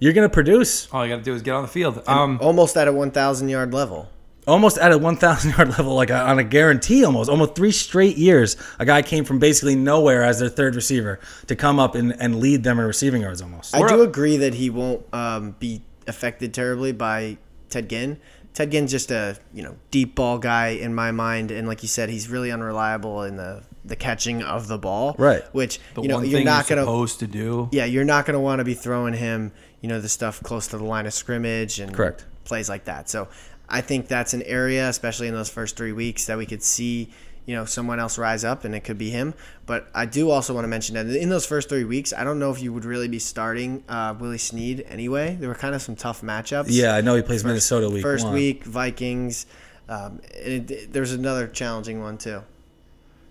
[0.00, 2.02] you're going to produce All you got to do is get on the field.
[2.08, 4.08] Um, Almost at a 1,000 yard level.
[4.46, 7.30] Almost at a 1,000 yard level, like a, on a guarantee almost.
[7.30, 11.56] Almost three straight years, a guy came from basically nowhere as their third receiver to
[11.56, 13.74] come up and, and lead them in receiving yards almost.
[13.74, 17.38] I We're do up- agree that he won't um, be affected terribly by
[17.70, 18.18] Ted Ginn.
[18.54, 21.88] Ted Ginn's just a you know deep ball guy in my mind, and like you
[21.88, 25.16] said, he's really unreliable in the the catching of the ball.
[25.18, 25.42] Right.
[25.54, 27.70] Which the you know one you're thing not you're gonna supposed to do.
[27.72, 30.76] yeah you're not gonna want to be throwing him you know the stuff close to
[30.76, 32.26] the line of scrimmage and Correct.
[32.44, 33.08] plays like that.
[33.08, 33.28] So
[33.72, 37.08] I think that's an area, especially in those first three weeks, that we could see
[37.46, 39.34] you know someone else rise up, and it could be him.
[39.66, 42.38] But I do also want to mention that in those first three weeks, I don't
[42.38, 45.36] know if you would really be starting uh, Willie Snead anyway.
[45.40, 46.66] There were kind of some tough matchups.
[46.68, 48.34] yeah, I know he plays Minnesota week First one.
[48.34, 49.46] week Vikings.
[49.88, 52.42] Um, and it, there's another challenging one too.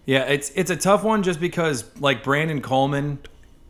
[0.05, 3.19] Yeah, it's it's a tough one just because like Brandon Coleman,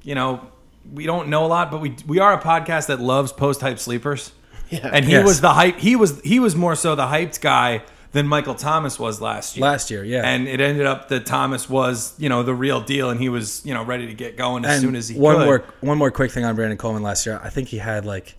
[0.02, 0.48] you know,
[0.92, 3.80] we don't know a lot, but we we are a podcast that loves post hype
[3.80, 4.32] sleepers.
[4.72, 4.90] Yeah.
[4.94, 5.26] And he Yes.
[5.26, 8.98] was the hype he was he was more so the hyped guy than Michael Thomas
[9.00, 9.66] was last year.
[9.66, 10.22] Last year, yeah.
[10.26, 13.62] And it ended up that Thomas was, you know, the real deal and he was,
[13.66, 15.46] you know, ready to get going as And soon as he one could.
[15.46, 17.40] more one more quick thing on Brandon Coleman last year.
[17.44, 18.36] I think he had like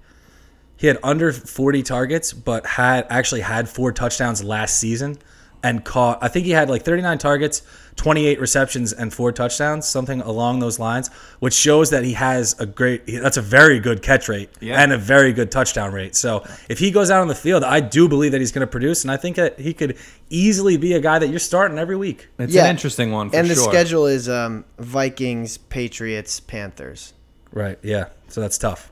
[0.77, 5.17] he had under 40 targets, but had actually had four touchdowns last season
[5.63, 6.19] and caught.
[6.21, 7.63] I think he had like 39 targets,
[7.97, 11.09] 28 receptions, and four touchdowns, something along those lines,
[11.41, 13.03] which shows that he has a great.
[13.07, 14.81] That's a very good catch rate Yeah.
[14.83, 16.15] and a very good touchdown rate.
[16.17, 18.71] So if he goes out on the field, I do believe that he's going to
[18.71, 19.97] produce, and I think that he could
[20.31, 22.29] easily be a guy that you're starting every week.
[22.39, 22.65] It's Yeah.
[22.65, 27.15] an interesting one for and the schedule is um, Vikings, Patriots, Panthers.
[27.53, 27.79] Right?
[27.83, 28.07] Yeah.
[28.29, 28.92] So that's tough.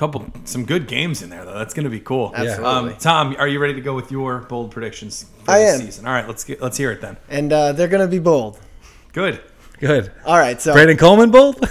[0.00, 1.58] Couple some good games in there though.
[1.58, 2.32] That's going to be cool.
[2.34, 2.92] Absolutely.
[2.92, 5.80] Um, Tom, are you ready to go with your bold predictions for I the am.
[5.80, 6.06] season?
[6.06, 7.18] All right, let's get let's hear it then.
[7.28, 8.58] And uh, they're going to be bold.
[9.12, 9.42] Good.
[9.78, 10.10] Good.
[10.24, 10.60] All right.
[10.60, 11.60] So, Brandon Coleman bold.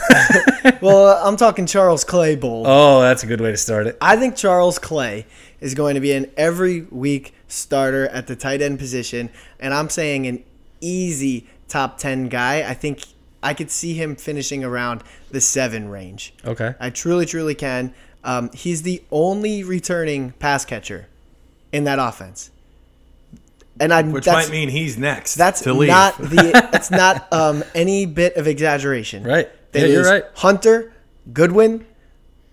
[0.82, 2.68] well, uh, I'm talking Charles Clay bold.
[2.70, 3.98] oh, that's a good way to start it.
[4.00, 5.26] I think Charles Clay
[5.60, 9.89] is going to be an every week starter at the tight end position, and I'm
[9.89, 10.44] saying an
[10.82, 12.70] easy top 10 guy.
[12.70, 13.06] I think
[13.42, 16.34] I could see him finishing around the seven range.
[16.46, 16.76] Okay.
[16.80, 17.94] I truly, truly can.
[18.23, 21.08] Um, he's the only returning pass catcher
[21.71, 22.51] in that offense.
[23.79, 25.36] And I Which that's, might mean he's next.
[25.36, 25.88] that's to leave.
[25.89, 29.23] not the that's not um, any bit of exaggeration.
[29.23, 29.49] Right.
[29.71, 30.23] They Yeah, you're right.
[30.36, 30.91] Hunter,
[31.32, 31.86] Goodwin,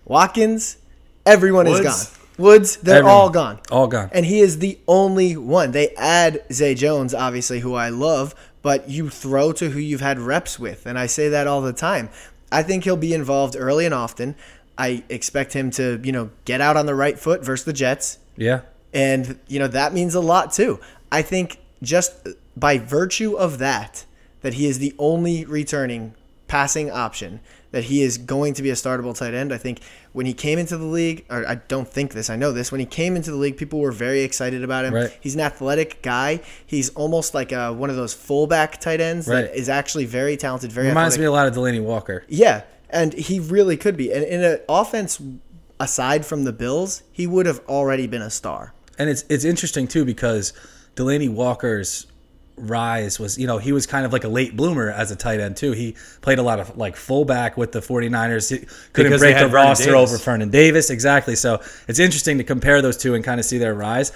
[0.05, 0.77] Watkins,
[1.25, 2.17] everyone is gone.
[2.37, 3.13] Woods, they're Everyone.
[3.15, 3.59] all gone.
[3.71, 4.09] All gone.
[4.13, 5.71] And he is the only one.
[5.71, 10.19] They add Zay Jones, obviously, who I love, but you throw to who you've had
[10.19, 10.85] reps with.
[10.85, 12.09] And I say that all the time.
[12.51, 14.35] I think he'll be involved early and often.
[14.77, 18.19] I expect him to, you know, get out on the right foot versus the Jets.
[18.35, 18.61] Yeah.
[18.93, 20.79] And, you know, that means a lot too.
[21.11, 22.13] I think just
[22.55, 24.05] by virtue of that,
[24.41, 26.13] that he is the only returning
[26.47, 27.39] passing option,
[27.71, 29.51] that he is going to be a startable tight end.
[29.51, 29.79] I think
[30.13, 32.79] when he came into the league, or I don't think this, I know this, when
[32.79, 34.93] he came into the league, people were very excited about him.
[34.93, 35.17] Right.
[35.19, 36.39] He's an athletic guy.
[36.65, 39.41] He's almost like a, one of those fullback tight ends Right.
[39.41, 41.21] that is actually very talented, very Reminds athletic.
[41.21, 42.23] me a lot of Delanie Walker.
[42.29, 44.11] Yeah, and he really could be.
[44.11, 45.21] And in an offense
[45.79, 48.73] aside from the Bills, he would have already been a star.
[48.97, 50.53] And it's it's interesting too because
[50.95, 52.07] Delanie Walker's
[52.55, 55.39] rise was, you know, he was kind of like a late bloomer as a tight
[55.39, 55.73] end too.
[55.73, 58.49] He played a lot of like fullback with the 49ers.
[58.49, 60.13] He couldn't Because break the roster Davis.
[60.13, 60.89] over Vernon Davis.
[60.89, 61.35] Exactly.
[61.35, 64.11] So it's interesting to compare those two and kind of see their rise.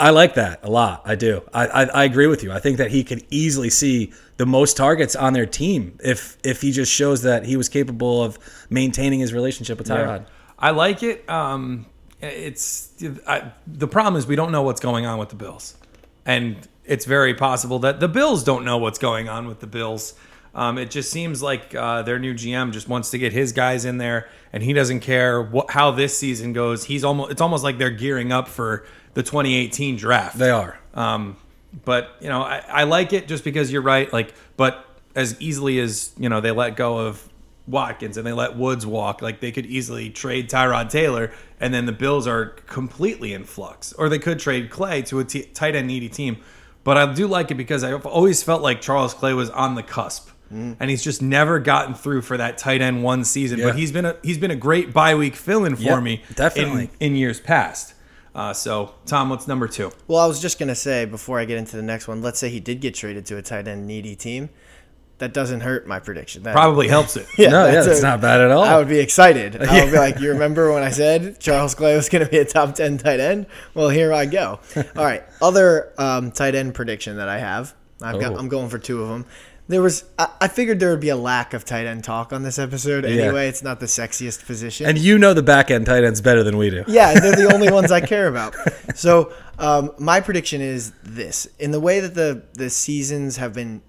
[0.00, 1.02] I like that a lot.
[1.04, 1.42] I do.
[1.52, 2.50] I, I, I agree with you.
[2.50, 6.62] I think that he could easily see the most targets on their team if if
[6.62, 8.38] he just shows that he was capable of
[8.70, 10.24] maintaining his relationship with Tyrod.
[10.58, 11.28] I like it.
[11.28, 11.84] Um,
[12.20, 12.92] it's
[13.26, 15.76] I, the problem is we don't know what's going on with the Bills,
[16.24, 20.14] and it's very possible that the Bills don't know what's going on with the Bills.
[20.54, 23.84] Um, it just seems like uh, their new GM just wants to get his guys
[23.84, 26.84] in there, and he doesn't care what, how this season goes.
[26.84, 28.84] He's almost it's almost like they're gearing up for
[29.14, 30.38] the 2018 draft.
[30.38, 30.78] They are.
[30.94, 31.36] Um,
[31.84, 34.12] but you know, I, I like it just because you're right.
[34.12, 37.28] Like, but as easily as you know, they let go of
[37.66, 41.86] Watkins and they let Woods walk, like they could easily trade Tyrod Taylor, and then
[41.86, 43.92] the Bills are completely in flux.
[43.92, 46.38] Or they could trade Clay to a t- tight end needy team.
[46.82, 49.82] But I do like it because I've always felt like Charles Clay was on the
[49.82, 50.30] cusp.
[50.52, 53.60] And he's just never gotten through for that tight end one season.
[53.60, 53.66] Yeah.
[53.66, 56.90] But he's been a he's been a great bye week fill in for me definitely.
[56.98, 57.94] in, in years past.
[58.34, 59.90] Uh, so Tom, what's number two?
[60.06, 62.22] Well, I was just gonna say before I get into the next one.
[62.22, 64.50] Let's say he did get traded to a tight end needy team.
[65.18, 66.44] That doesn't hurt my prediction.
[66.44, 67.26] That, Probably helps it.
[67.36, 68.62] Yeah, no, yeah, that's that's a- not bad at all.
[68.64, 69.54] I would be excited.
[69.60, 72.38] I would be like, you remember when I said Charles Clay was going to be
[72.38, 73.44] a top 10 tight end?
[73.74, 74.60] Well, here I go.
[74.96, 75.22] All right.
[75.42, 78.36] Other um, tight end prediction that I have, I've got, Oh.
[78.38, 79.26] I'm going for two of them.
[79.70, 82.42] There was, I, I figured there would be a lack of tight end talk on
[82.42, 83.04] this episode.
[83.04, 84.86] Anyway, it's not the sexiest position.
[84.86, 86.82] and you know the back end tight ends better than we do.
[86.88, 88.56] Yeah, they're the only ones I care about.
[88.96, 93.80] So um, my prediction is this: in the way that the the seasons have been,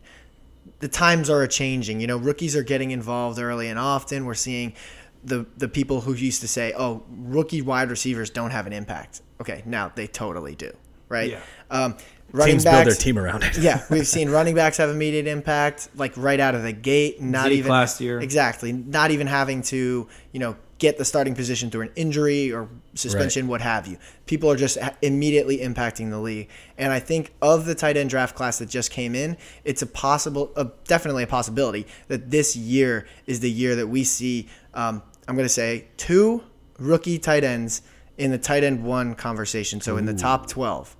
[0.79, 1.99] the times are changing.
[1.99, 4.25] You know, rookies are getting involved early and often.
[4.25, 4.75] We're seeing
[5.23, 9.23] the the people who used to say, "Oh, rookie wide receivers don't have an impact."
[9.41, 10.71] Okay, now they totally do.
[11.09, 11.31] Right?
[11.31, 11.39] Yeah.
[11.71, 11.97] Um,
[12.31, 13.57] running Teams backs, build their team around it.
[13.57, 17.21] yeah, we've seen running backs have immediate impact, like right out of the gate.
[17.21, 18.19] Not Zeke even last year.
[18.19, 18.71] exactly.
[18.71, 23.47] Not even having to, you know, get the starting position through an injury or suspension,
[23.47, 23.99] what have you.
[24.25, 26.49] People are just immediately impacting the league.
[26.75, 29.85] And I think of the tight end draft class that just came in, it's a
[29.85, 34.49] possible, uh, definitely a possibility that this year is the year that we see.
[34.73, 36.43] Um, I'm going to say two
[36.79, 37.83] rookie tight ends
[38.17, 39.81] in the tight end one conversation.
[39.81, 40.95] So in the top 12.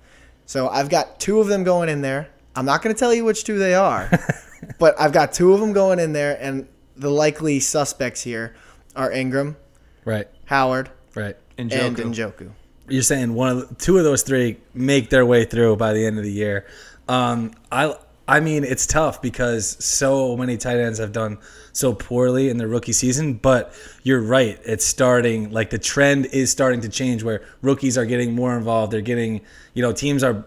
[0.52, 2.28] So I've got two of them going in there.
[2.54, 4.10] I'm not going to tell you which two they are,
[4.78, 8.54] but I've got two of them going in there, and the likely suspects here
[8.94, 9.56] are Engram,
[10.04, 11.38] Right, Howard, right.
[11.56, 12.34] And and Njoku.
[12.34, 12.50] Njoku.
[12.86, 16.04] You're saying one of the, two of those three make their way through by the
[16.04, 16.66] end of the year.
[17.08, 17.96] Um, I
[18.28, 21.38] I mean it's tough because so many tight ends have done
[21.72, 23.34] so poorly in their rookie season.
[23.34, 28.06] But you're right; it's starting like the trend is starting to change where rookies are
[28.06, 28.92] getting more involved.
[28.92, 29.40] They're getting
[29.74, 30.44] you know teams are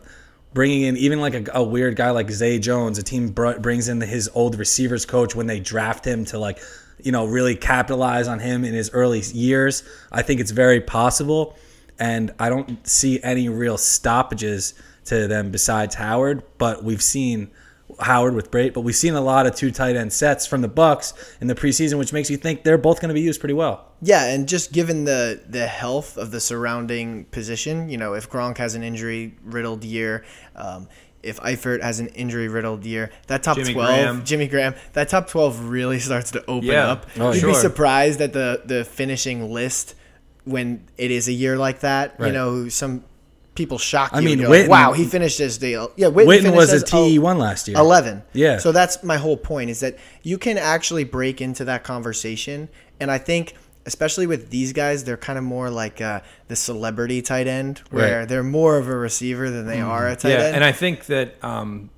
[0.53, 2.97] bringing in even like a, a weird guy like Zay Jones.
[2.97, 6.59] A team br- brings in his old receivers coach when they draft him to like
[7.03, 9.83] you know really capitalize on him in his early years.
[10.11, 11.55] I think it's very possible,
[11.99, 14.73] and I don't see any real stoppages
[15.05, 16.43] to them besides Howard.
[16.57, 17.51] But we've seen.
[17.99, 20.69] Howard with Brate, but we've seen a lot of two tight end sets from the
[20.69, 23.53] Bucs in the preseason, which makes you think they're both going to be used pretty
[23.53, 23.91] well.
[24.01, 28.57] Yeah, and just given the the health of the surrounding position, you know, if Gronk
[28.57, 30.23] has an injury riddled year,
[30.55, 30.87] um,
[31.23, 34.25] if Eifert has an injury riddled year, that top Jimmy twelve, Graham.
[34.25, 36.87] Jimmy Graham, that top twelve really starts to open Yeah.
[36.91, 37.05] up.
[37.17, 37.49] Oh, You'd sure.
[37.49, 39.95] be surprised at the the finishing list
[40.43, 42.15] when it is a year like that.
[42.19, 43.03] You know, some
[43.55, 44.17] people shock you.
[44.17, 45.91] I mean, You're like, Witten- wow, he finished his deal.
[45.95, 47.77] Yeah, Witten, Witten finished was a TE one last year.
[47.77, 48.21] 11.
[48.33, 48.57] Yeah.
[48.59, 52.69] So that's my whole point is that you can actually break into that conversation.
[52.99, 57.21] And I think, especially with these guys, they're kind of more like uh, the celebrity
[57.21, 58.27] tight end, where Right.
[58.27, 60.39] they're more of a receiver than they are a tight end.
[60.41, 60.55] Yeah, end.
[60.57, 61.89] and I think that um,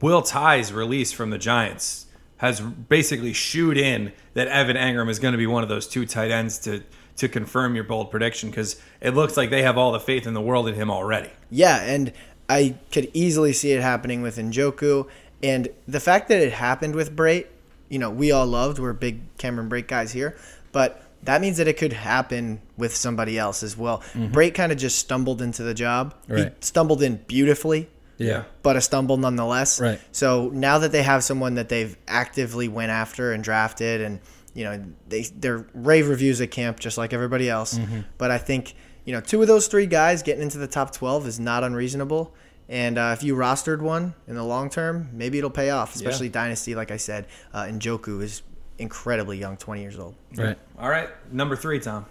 [0.00, 2.06] Will Tye's release from the Giants
[2.38, 6.06] has basically shooed in that Evan Engram is going to be one of those two
[6.06, 6.82] tight ends to
[7.20, 10.34] to confirm your bold prediction because it looks like they have all the faith in
[10.34, 11.30] the world in him already.
[11.50, 12.12] yeah, and
[12.48, 15.06] I could easily see it happening with Njoku.
[15.42, 17.46] And the fact that it happened with Brate,
[17.88, 18.78] you know, we all loved.
[18.80, 20.36] We're big Cameron Brate guys here.
[20.72, 23.98] But that means that it could happen with somebody else as well.
[24.14, 26.14] Brate kind of just stumbled into the job.
[26.26, 26.54] He Mm-hmm.
[26.60, 27.88] Stumbled in beautifully.
[28.18, 28.44] Yeah.
[28.62, 29.80] but a stumble nonetheless.
[29.80, 29.98] Right.
[30.12, 34.20] So now that they have someone that they've actively went after and drafted, and
[34.54, 37.78] you know they they're rave reviews at camp just like everybody else.
[37.78, 38.00] Mm-hmm.
[38.18, 41.26] But I think you know two of those three guys getting into the top twelve
[41.26, 42.34] is not unreasonable.
[42.68, 46.28] And uh, if you rostered one in the long term, maybe it'll pay off, especially
[46.28, 46.76] dynasty.
[46.76, 48.42] Like I said, uh, Njoku is
[48.78, 50.14] incredibly young, twenty years old.
[50.36, 50.56] Right.
[50.78, 52.06] All right, number three, Tom.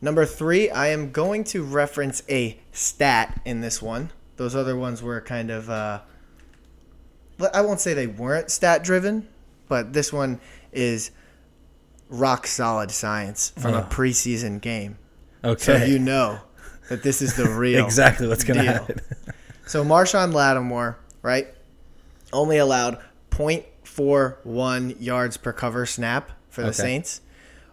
[0.00, 4.10] Number three, I am going to reference a stat in this one.
[4.36, 6.00] Those other ones were kind of, uh,
[7.54, 9.26] I won't say they weren't stat driven,
[9.66, 10.40] but this one
[10.72, 11.10] is
[12.08, 14.98] rock solid science from a preseason game.
[15.42, 15.62] Okay.
[15.62, 16.40] So you know
[16.88, 19.00] that this is the real exactly what's going to happen.
[19.66, 21.48] So Marshon Lattimore, right,
[22.34, 22.98] only allowed
[23.30, 26.76] 0.41 yards per cover snap for the Okay.
[26.76, 27.20] Saints.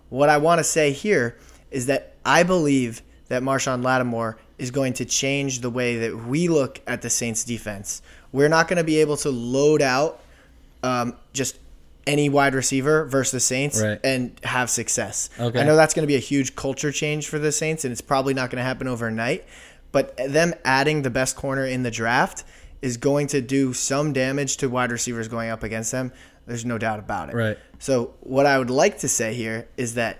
[0.09, 1.37] What I want to say here
[1.69, 6.47] is that I believe that Marshon Lattimore is going to change the way that we
[6.47, 8.01] look at the Saints defense.
[8.31, 10.21] We're not going to be able to load out
[10.83, 11.57] um, just
[12.07, 13.99] any wide receiver versus the Saints Right.
[14.03, 15.29] and have success.
[15.39, 15.59] Okay.
[15.59, 18.01] I know that's going to be a huge culture change for the Saints, and it's
[18.01, 19.45] probably not going to happen overnight.
[19.91, 22.43] But them adding the best corner in the draft
[22.81, 26.11] is going to do some damage to wide receivers going up against them.
[26.47, 27.35] There's no doubt about it.
[27.35, 27.57] Right.
[27.77, 30.19] So what I would like to say here is that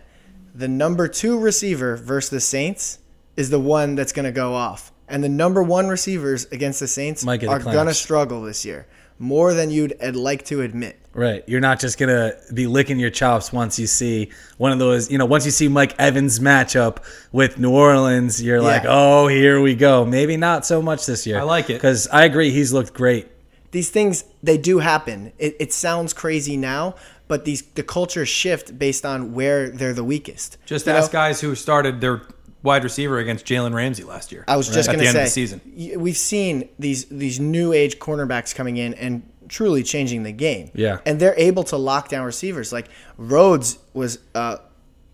[0.54, 3.00] the number two receiver versus the Saints
[3.36, 6.88] is the one that's going to go off, and the number one receivers against the
[6.88, 8.88] Saints Might get the are going to struggle this year
[9.22, 10.98] more than you'd uh, like to admit.
[11.14, 11.44] Right.
[11.48, 15.12] You're not just gonna be licking your chops once you see one of those.
[15.12, 16.98] You know, once you see Mike Evans matchup
[17.32, 20.06] with New Orleans, you're like, oh, here we go.
[20.06, 21.40] Maybe not so much this year.
[21.40, 21.74] I like it.
[21.74, 22.52] because I agree.
[22.52, 23.28] He's looked great.
[23.72, 25.32] these things they do happen.
[25.38, 26.96] It, it sounds crazy now,
[27.28, 30.58] but these the culture shift based on where they're the weakest.
[30.66, 31.00] Just You know?
[31.00, 32.22] ask guys who started their
[32.64, 34.46] wide receiver against Jalen Ramsey last year.
[34.48, 36.02] I was just at going the to end say of the season.
[36.02, 40.72] we've seen these these new age cornerbacks coming in and truly changing the game.
[40.74, 41.00] Yeah.
[41.06, 42.72] and they're able to lock down receivers.
[42.72, 42.88] Like
[43.18, 44.58] Rhodes was, uh,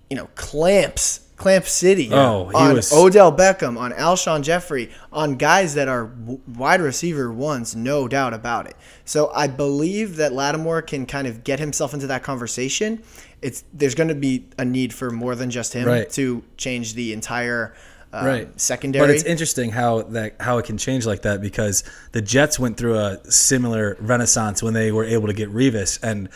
[0.09, 1.26] you know, clamps.
[1.37, 6.09] Clamp City Oh, he on was- Odell Beckham, on Alshon Jeffery, on guys that are
[6.47, 8.75] wide receiver ones, no doubt about it.
[9.05, 13.03] So I believe that Lattimore can kind of get himself into that conversation.
[13.41, 16.09] It's there's going to be a need for more than just him Right.
[16.11, 17.75] to change the entire
[18.11, 19.05] um, right secondary.
[19.05, 21.83] But it's interesting how that how it can change like that because
[22.13, 26.29] the Jets went through a similar renaissance when they were able to get Revis, and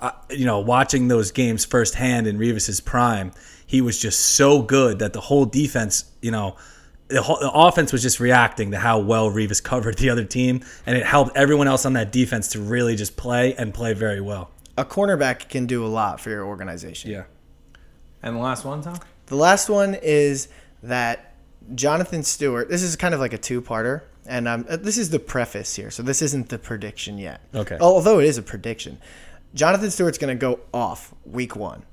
[0.00, 3.30] uh, you know, watching those games firsthand in Revis's prime,
[3.68, 6.56] he was just so good that the whole defense, you know.
[7.10, 10.62] The, whole, the offense was just reacting to how well Revis covered the other team,
[10.84, 14.20] and it helped everyone else on that defense to really just play and play very
[14.20, 14.50] well.
[14.78, 17.10] a cornerback can do a lot for your organization.
[17.10, 17.24] Yeah.
[18.22, 18.98] And the last one, Tom?
[19.26, 20.48] The last one is
[20.82, 21.34] that
[21.74, 22.68] Jonathan Stewart.
[22.68, 25.90] This is kind of like a two-parter, and um, uh, this is the preface here,
[25.90, 27.40] so this isn't the prediction yet.
[27.54, 27.76] Okay.
[27.80, 28.98] Although it is a prediction,
[29.54, 31.84] Jonathan Stewart's going to go off week one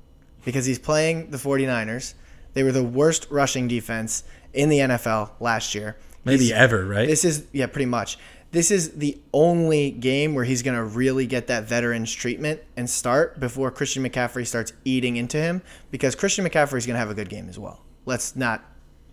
[0.46, 2.14] because he's playing the 49ers.
[2.54, 4.24] They were the worst rushing defense
[4.54, 5.98] in the NFL last year.
[6.24, 7.06] Maybe He's- ever, right?
[7.06, 8.16] This is yeah, pretty much.
[8.52, 12.88] This is the only game where he's going to really get that veterans treatment and
[12.88, 17.10] start before Christian McCaffrey starts eating into him because Christian McCaffrey is going to have
[17.10, 17.82] a good game as well.
[18.06, 18.64] Let's not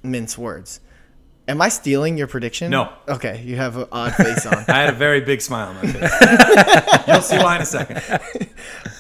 [0.04, 0.80] mince words.
[1.48, 2.70] Am I stealing your prediction?
[2.72, 2.94] No.
[3.10, 4.64] Okay, you have an odd face on.
[4.70, 7.04] I had a very big smile on my face.
[7.08, 8.02] You'll see why in a second.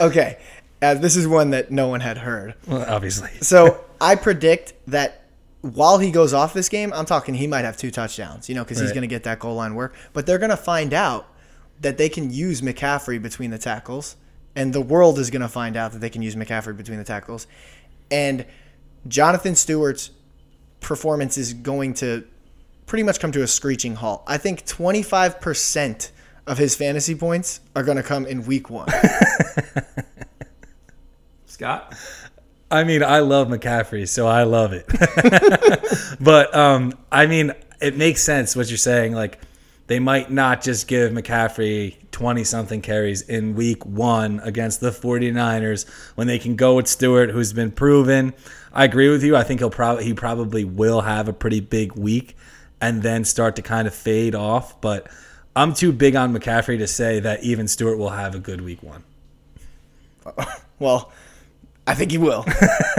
[0.01, 0.39] Okay,
[0.91, 2.55] this is one that no one had heard.
[2.67, 3.29] Well, obviously.
[3.41, 5.23] So I predict that
[5.61, 8.63] while he goes off this game, I'm talking he might have two touchdowns, you know,
[8.63, 9.95] because he's going to get that goal line work.
[10.11, 11.25] But they're going to find out
[11.79, 14.17] that they can use McCaffrey between the tackles,
[14.55, 17.05] and the world is going to find out that they can use McCaffrey between the
[17.05, 17.47] tackles.
[18.11, 18.45] And
[19.07, 20.11] Jonathan Stewart's
[20.81, 22.25] performance is going to
[22.85, 24.23] pretty much come to a screeching halt.
[24.27, 26.11] I think 25%
[26.45, 28.89] of his fantasy points are going to come in week one.
[31.53, 31.93] Scott?
[32.71, 34.87] I mean, I love McCaffrey, so I love it.
[36.19, 39.13] but um, I mean, it makes sense what you're saying.
[39.13, 39.39] Like,
[39.85, 45.87] they might not just give McCaffrey 20 something carries in week one against the 49ers
[46.15, 48.33] when they can go with Stewart, who's been proven.
[48.73, 49.35] I agree with you.
[49.35, 52.35] I think he'll probably he probably will have a pretty big week
[52.81, 54.81] and then start to kind of fade off.
[54.81, 55.07] But
[55.55, 58.81] I'm too big on McCaffrey to say that even Stewart will have a good week
[58.81, 59.03] one.
[60.79, 61.11] well,
[61.85, 62.45] I think he will.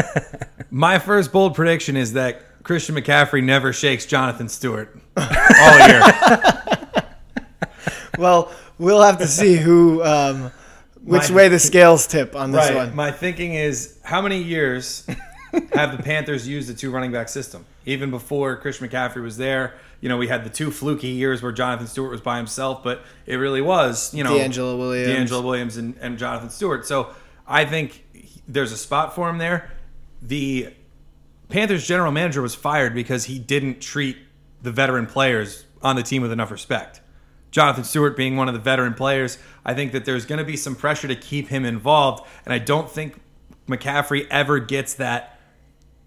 [0.70, 6.02] My first bold prediction is that Christian McCaffrey never shakes Jonathan Stewart all year.
[8.18, 10.50] Well, we'll have to see who, um,
[11.02, 12.76] which My- way the scales tip on this right.
[12.76, 12.94] one.
[12.94, 15.06] My thinking is how many years
[15.72, 17.64] have the Panthers used the two running back system?
[17.86, 21.52] Even before Christian McCaffrey was there, you know, we had the two fluky years where
[21.52, 25.30] Jonathan Stewart was by himself, but it really was, you know, DeAngelo Williams.
[25.30, 26.86] DeAngelo Williams and, and Jonathan Stewart.
[26.86, 27.10] So
[27.46, 28.04] I think
[28.46, 29.70] there's a spot for him there.
[30.22, 30.74] The
[31.48, 34.18] Panthers general manager was fired because he didn't treat
[34.62, 37.00] the veteran players on the team with enough respect.
[37.50, 40.56] Jonathan Stewart being one of the veteran players, I think that there's going to be
[40.56, 43.20] some pressure to keep him involved, and I don't think
[43.68, 45.38] McCaffrey ever gets that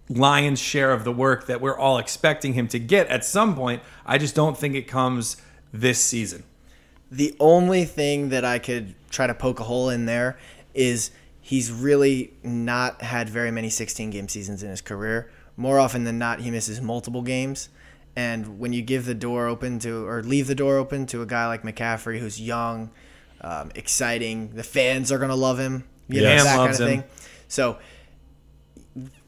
[0.10, 3.82] lion's share of the work that we're all expecting him to get at some point.
[4.06, 5.38] I just don't think it comes
[5.72, 6.44] this season.
[7.10, 10.38] The only thing that I could try to poke a hole in there
[10.74, 11.12] is
[11.48, 15.32] he's really not had very many 16 game seasons in his career.
[15.56, 17.70] More often than not, he misses multiple games.
[18.18, 21.26] And when you give the door open to, or leave the door open to a
[21.26, 22.92] guy like McCaffrey, who's young,
[23.40, 25.86] um, exciting, the fans are going to love him.
[26.10, 26.88] You know, that kind of him.
[26.88, 27.04] thing.
[27.48, 27.78] So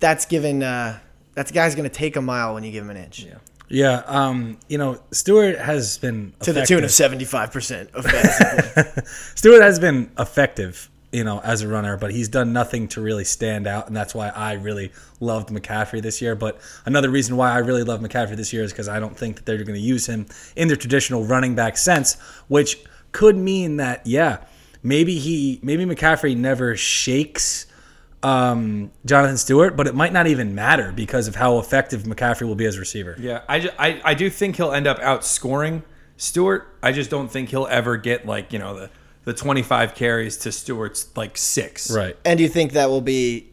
[0.01, 0.99] that's given, uh,
[1.35, 3.25] that's a guy's going to take a mile when you give him an inch.
[3.69, 9.01] Yeah, um, you know, Stewart has been To the tune of 75% of fantasy.
[9.35, 13.23] Stewart has been effective, you know, as a runner, but he's done nothing to really
[13.23, 16.35] stand out, and that's why I really loved McCaffrey this year.
[16.35, 19.37] But another reason why I really love McCaffrey this year is because I don't think
[19.37, 22.15] that they're going to use him in the traditional running back sense,
[22.47, 24.37] which could mean that yeah,
[24.83, 27.65] maybe he maybe McCaffrey never shakes
[28.21, 32.55] um, Jonathan Stewart, but it might not even matter because of how effective McCaffrey will
[32.55, 33.15] be as receiver.
[33.17, 35.83] Yeah, I, ju- I, I do think he'll end up outscoring
[36.17, 36.67] Stewart.
[36.83, 38.89] I just don't think he'll ever get like you know the
[39.29, 41.91] the 25 carries to Stewart's like six.
[41.91, 42.17] Right.
[42.25, 43.47] And do you think that will be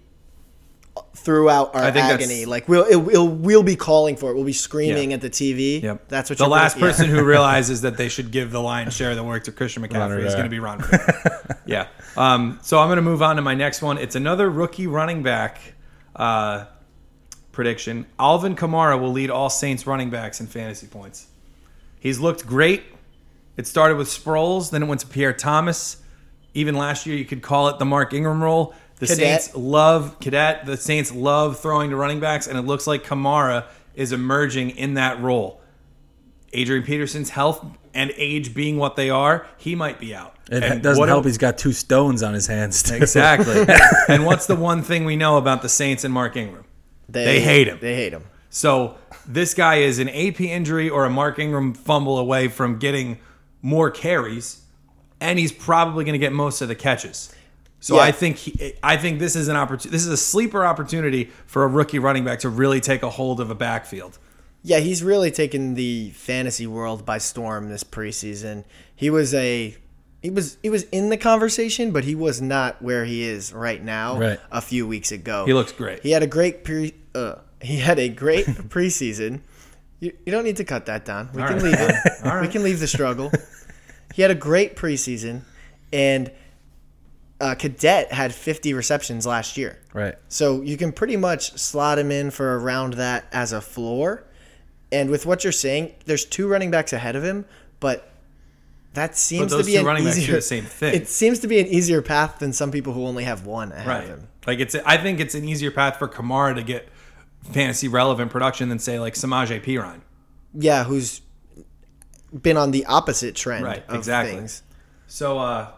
[1.15, 2.47] throughout our I think that's- agony?
[2.47, 4.35] Like we'll it, we'll we'll be calling for it.
[4.37, 5.17] We'll be screaming Yeah.
[5.17, 5.83] at the TV.
[5.83, 6.09] Yep.
[6.09, 6.81] That's what the you're last yeah.
[6.81, 9.83] person who realizes that they should give the lion's share of the work to Christian
[9.83, 10.31] McCaffrey is Rivera.
[10.33, 10.79] going to be Ron.
[10.79, 11.59] Rivera.
[11.67, 11.89] yeah.
[12.17, 13.99] Um, so I'm going to move on to my next one.
[13.99, 15.61] It's another rookie running back
[16.15, 16.65] uh,
[17.53, 18.07] prediction.
[18.19, 21.27] Alvin Kamara will lead all Saints running backs in fantasy points.
[22.01, 22.85] He's looked great.
[23.57, 25.99] It started with Sproles, then it went to Pierre Thomas.
[26.55, 28.75] Even last year, you could call it the Mark Ingram role.
[28.99, 29.43] The Cadet.
[29.43, 30.65] Saints love Cadet.
[30.67, 34.95] The Saints love throwing to running backs, and it looks like Kamara is emerging in
[34.95, 35.61] that role.
[36.53, 40.35] Adrian Peterson's health and age being what they are, he might be out.
[40.51, 41.25] It And doesn't what help.
[41.25, 42.83] do- He's got two stones on his hands.
[42.83, 42.95] Too.
[42.95, 43.67] exactly.
[44.09, 46.65] and what's the one thing we know about the Saints and Mark Ingram?
[47.09, 47.79] They hate him.
[47.81, 48.25] They hate him.
[48.51, 48.97] So
[49.27, 53.19] this guy is an AP injury or a Mark Ingram fumble away from getting
[53.63, 54.63] more carries,
[55.21, 57.33] and he's probably going to get most of the catches.
[57.81, 58.03] So Yeah.
[58.03, 59.91] I think he, I think this is an opportunity.
[59.91, 63.41] This is a sleeper opportunity for a rookie running back to really take a hold
[63.41, 64.19] of a backfield.
[64.63, 68.65] Yeah, he's really taken the fantasy world by storm this preseason.
[68.97, 69.77] He was a
[70.23, 73.83] he was he was in the conversation, but he was not where he is right
[73.83, 74.19] now.
[74.19, 74.41] Right.
[74.51, 76.03] A few weeks ago, He looks great.
[76.03, 76.95] He had a great pre.
[77.15, 79.41] Uh, he had a great preseason.
[80.01, 81.31] You, you don't need to cut that down.
[81.33, 81.65] We All can right.
[81.65, 81.95] leave it.
[82.25, 82.43] Right.
[82.43, 83.31] We can leave the struggle.
[84.15, 85.43] he had a great preseason,
[85.93, 86.31] and
[87.41, 89.79] uh, Cadet had 50 receptions last year.
[89.95, 90.15] Right.
[90.29, 94.25] So you can pretty much slot him in for around that as a floor.
[94.93, 97.45] And with what you're saying, there's two running backs ahead of him,
[97.81, 98.11] but
[98.95, 100.95] that seems those to be two an running backs do easier the same thing.
[100.95, 103.87] It seems to be an easier path than some people who only have one ahead
[103.87, 104.03] Right.
[104.05, 104.29] of him.
[104.47, 106.89] Like it's I think it's an easier path for Kamara to get
[107.53, 110.01] fantasy relevant production than say like Samaje Perine.
[110.55, 111.21] Yeah, who's
[112.43, 114.37] been on the opposite trend Right, of exactly.
[114.37, 114.63] things.
[115.07, 115.71] So uh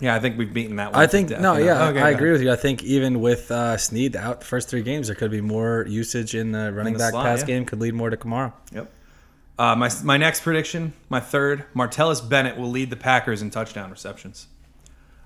[0.00, 1.00] yeah, I think we've beaten that one.
[1.00, 1.40] I think death.
[1.40, 2.32] no, yeah, Okay, I agree ahead.
[2.32, 2.52] with you.
[2.52, 5.86] I think even with uh, Snead out the first three games, there could be more
[5.88, 7.46] usage in the running the back slot, pass yeah.
[7.46, 7.64] game.
[7.64, 8.52] Could lead more to Kamara.
[8.72, 8.90] Yep.
[9.56, 13.88] Uh, my my next prediction, my third, Martellus Bennett will lead the Packers in touchdown
[13.92, 14.48] receptions.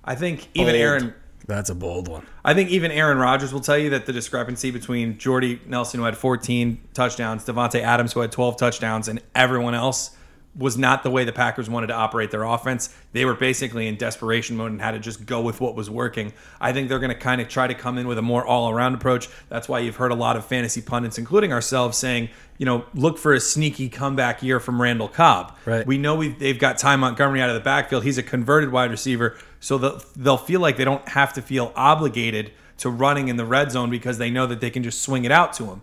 [0.05, 0.77] I think even Bold.
[0.83, 1.15] Aaron,
[1.47, 2.27] That's a bold one.
[2.45, 6.05] I think even Aaron Rodgers will tell you that the discrepancy between Jordy Nelson, who
[6.05, 10.11] had 14 touchdowns, Davante Adams, who had 12 touchdowns, and everyone else
[10.59, 12.95] was not the way the Packers wanted to operate their offense.
[13.13, 16.33] They were basically in desperation mode and had to just go with what was working.
[16.61, 18.69] I think they're going to kind of try to come in with a more all
[18.69, 19.29] around approach.
[19.49, 23.19] That's why you've heard a lot of fantasy pundits, including ourselves, saying, you know, look
[23.19, 25.57] for a sneaky comeback year from Randall Cobb.
[25.65, 25.87] Right.
[25.87, 28.03] We know we've, they've got Ty Montgomery out of the backfield.
[28.03, 31.73] He's a converted wide receiver, so they'll, they'll feel like they don't have to feel
[31.77, 35.25] obligated to running in the red zone because they know that they can just swing
[35.25, 35.83] it out to him.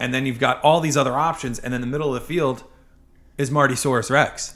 [0.00, 2.64] And then you've got all these other options, and in the middle of the field
[3.38, 4.54] is Marty Saurus Rex.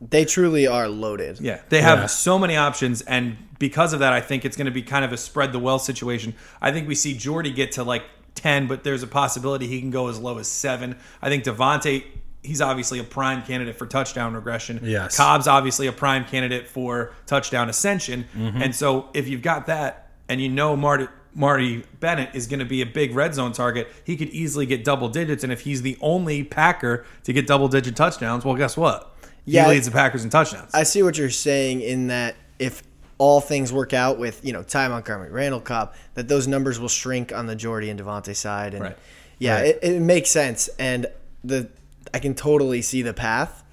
[0.00, 1.40] They truly are loaded.
[1.40, 2.06] Yeah, they have Yeah.
[2.06, 5.12] so many options, and because of that, I think it's going to be kind of
[5.12, 6.34] a spread the wealth situation.
[6.60, 8.04] I think we see Jordy get to like
[8.36, 10.96] ten, but there's a possibility he can go as low as seven.
[11.20, 12.04] I think Davante,
[12.44, 14.78] he's obviously a prime candidate for touchdown regression.
[14.84, 15.16] Yes.
[15.16, 18.62] Cobb's obviously a prime candidate for touchdown ascension, Mm-hmm.
[18.62, 21.08] and so if you've got that, and you know Marty.
[21.34, 23.88] Marty Bennett is going to be a big red zone target.
[24.04, 27.68] He could easily get double digits, and if he's the only Packer to get double
[27.68, 29.14] digit touchdowns, well, guess what?
[29.44, 29.64] Yeah.
[29.64, 30.74] he leads the Packers in touchdowns.
[30.74, 32.82] I see what you're saying in that if
[33.18, 36.88] all things work out with, you know, Ty Montgomery, Randall Cobb, that those numbers will
[36.88, 38.74] shrink on the Jordy and Davante side.
[38.74, 38.96] And Right.
[39.38, 39.66] yeah, Right.
[39.66, 40.68] It, it makes sense.
[40.78, 41.06] And
[41.42, 41.68] the
[42.12, 43.64] I can totally see the path.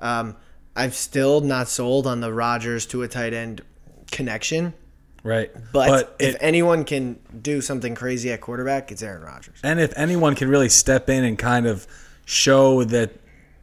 [0.00, 0.36] Um,
[0.76, 3.62] I'm still not sold on the Rodgers to a tight end
[4.10, 4.74] connection.
[5.24, 5.50] Right.
[5.72, 9.56] But, if it- anyone can do something crazy at quarterback, it's Aaron Rodgers.
[9.64, 11.86] and if anyone can really step in and kind of
[12.26, 13.10] show that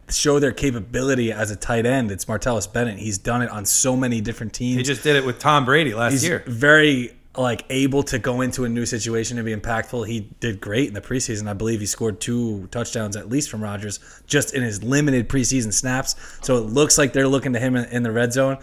[0.10, 3.00] show their capability as a tight end, it's Martellus Bennett.
[3.00, 4.76] He's done it on so many different teams.
[4.78, 6.44] He just did it with Tom Brady last He's year.
[6.48, 10.06] very like able to go into a new situation and be impactful.
[10.06, 11.48] He did great in the preseason.
[11.48, 15.72] I believe he scored two touchdowns at least from Rodgers just in his limited preseason
[15.72, 16.16] snaps.
[16.42, 18.58] So it looks like they're looking to him in, in the red zone.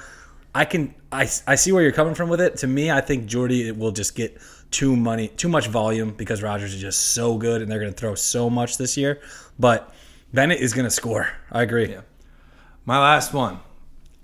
[0.59, 2.57] I can I, I see where you're coming from with it.
[2.59, 4.37] To me, I think Jordy will just get
[4.73, 7.97] too money too much volume because Rodgers is just so good and they're going to
[7.97, 9.21] throw so much this year.
[9.57, 9.95] But
[10.35, 11.29] Bennett is going to score.
[11.53, 11.89] I agree.
[11.91, 12.01] Yeah.
[12.85, 13.61] My last one.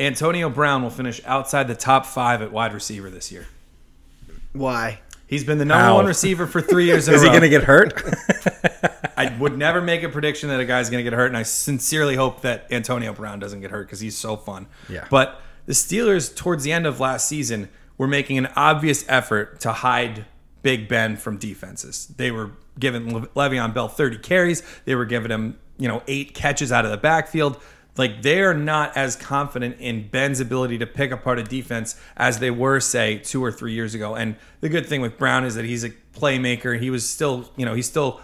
[0.00, 3.46] Antonio Brown will finish outside the top five at wide receiver this year.
[4.52, 4.98] Why?
[5.28, 5.94] He's been the number Ow.
[5.94, 7.30] one receiver for three years Is a he row.
[7.30, 8.02] going to get hurt?
[9.16, 11.44] I would never make a prediction that a guy's going to get hurt, and I
[11.44, 14.66] sincerely hope that Antonio Brown doesn't get hurt because he's so fun.
[14.88, 15.06] Yeah.
[15.08, 19.72] But the Steelers towards the end of last season were making an obvious effort to
[19.72, 20.26] hide
[20.62, 22.12] Big Ben from defenses.
[22.16, 24.62] They were giving Le- Le'Veon Bell 30 carries.
[24.84, 27.60] They were giving him, you know, eight catches out of the backfield.
[27.96, 32.40] Like they are not as confident in Ben's ability to pick apart a defense as
[32.40, 34.16] they were, say, two or three years ago.
[34.16, 36.78] And the good thing with Brown is that he's a playmaker.
[36.78, 38.20] He was still, you know, he still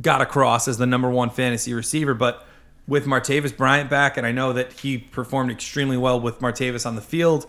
[0.00, 2.14] got across as the number one fantasy receiver.
[2.14, 2.46] But
[2.88, 6.94] with Martavis Bryant back, and I know that he performed extremely well with Martavis on
[6.94, 7.46] the field.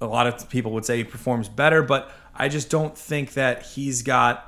[0.00, 3.62] A lot of people would say he performs better, but I just don't think that
[3.62, 4.44] he's got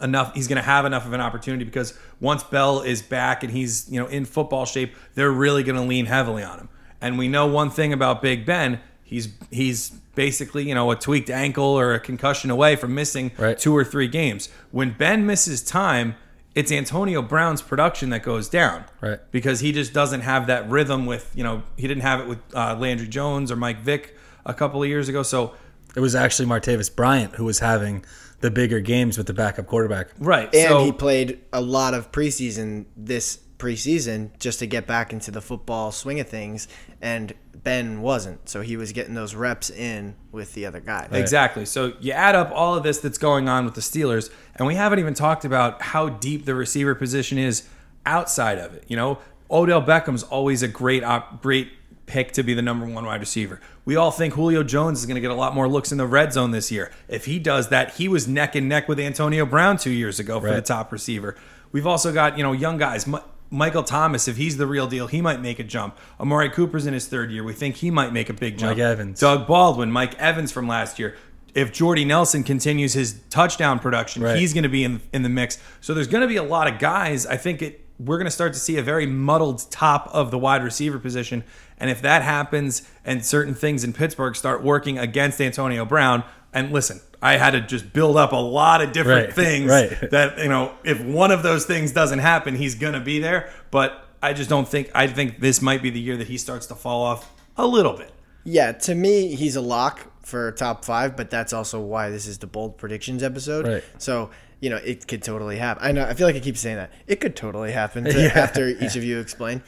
[0.00, 3.52] enough he's going to have enough of an opportunity because once Bell is back and
[3.52, 6.68] he's, you know, in football shape, they're really going to lean heavily on him.
[7.00, 11.30] And we know one thing about Big Ben, he's he's basically, you know, a tweaked
[11.30, 13.58] ankle or a concussion away from missing Right.
[13.58, 14.48] two or three games.
[14.70, 16.16] When Ben misses time,
[16.56, 18.86] it's Antonio Brown's production that goes down.
[19.02, 19.20] Right.
[19.30, 22.38] Because he just doesn't have that rhythm with, you know, he didn't have it with
[22.54, 25.22] uh, Landry Jones or Mike Vick a couple of years ago.
[25.22, 25.54] So
[25.94, 28.06] It was actually Martavis Bryant who was having
[28.40, 30.08] the bigger games with the backup quarterback.
[30.18, 30.52] Right.
[30.54, 35.30] And so he played a lot of preseason this preseason just to get back into
[35.30, 36.68] the football swing of things.
[37.00, 38.48] And Ben wasn't.
[38.48, 41.08] So he was getting those reps in with the other guy.
[41.10, 41.64] Exactly.
[41.64, 44.74] So you add up all of this that's going on with the Steelers, and we
[44.74, 47.68] haven't even talked about how deep the receiver position is
[48.04, 48.84] outside of it.
[48.86, 49.18] You know,
[49.50, 51.70] Odell Beckham's always a great, op- great
[52.06, 53.60] pick to be the number one wide receiver.
[53.84, 56.06] We all think Julio Jones is going to get a lot more looks in the
[56.06, 56.92] red zone this year.
[57.08, 60.40] If he does that, he was neck and neck with Antonio Brown two years ago
[60.40, 61.36] for the top receiver.
[61.72, 63.06] We've also got you know young guys.
[63.50, 65.98] Mi- Michael Thomas, if he's the real deal, he might make a jump.
[66.20, 67.42] Amari Cooper's in his third year.
[67.44, 68.72] We think he might make a big jump.
[68.72, 69.20] Mike Evans.
[69.20, 71.16] Doug Baldwin, Mike Evans from last year.
[71.54, 74.36] If Jordy Nelson continues his touchdown production, Right.
[74.36, 75.58] he's going to be in in the mix.
[75.80, 77.26] So there's going to be a lot of guys.
[77.26, 80.36] I think it we're going to start to see a very muddled top of the
[80.38, 81.42] wide receiver position.
[81.78, 86.22] And if that happens and certain things in Pittsburgh start working against Antonio Brown,
[86.52, 90.10] and listen, I had to just build up a lot of different Right, things right.
[90.10, 93.50] that, you know, if one of those things doesn't happen, he's going to be there.
[93.70, 96.66] But I just don't think, I think this might be the year that he starts
[96.66, 98.12] to fall off a little bit.
[98.44, 102.38] Yeah, to me, he's a lock for top five, but that's also why this is
[102.38, 103.66] the bold predictions episode.
[103.66, 103.84] Right.
[103.98, 105.84] So you know, it could totally happen.
[105.84, 106.02] I know.
[106.06, 106.90] I feel like I keep saying that.
[107.06, 108.32] It could totally happen to, Yeah.
[108.34, 109.62] after each of you explain,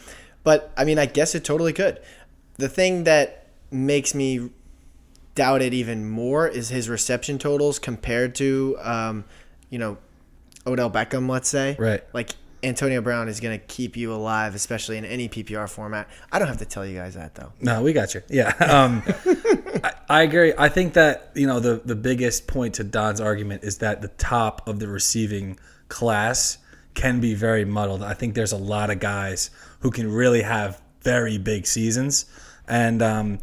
[0.45, 2.01] but I mean, I guess it totally could.
[2.57, 4.49] The thing that makes me
[5.39, 9.25] doubt it even more is his reception totals compared to, um,
[9.71, 9.97] you know,
[10.67, 11.31] Odell Beckham.
[11.31, 11.77] Let's say.
[11.79, 12.03] Right.
[12.13, 12.31] Like
[12.65, 16.09] Antonio Brown is going to keep you alive, especially in any PPR format.
[16.33, 17.53] I don't have to tell you guys that though.
[17.61, 18.23] No, we got you.
[18.29, 19.05] Yeah, um,
[19.85, 20.53] I, I agree.
[20.59, 24.09] I think that you know the the biggest point to Don's argument is that the
[24.09, 26.59] top of the receiving class
[26.95, 28.03] can be very muddled.
[28.03, 32.27] I think there's a lot of guys who can really have very big seasons,
[32.67, 33.39] and um,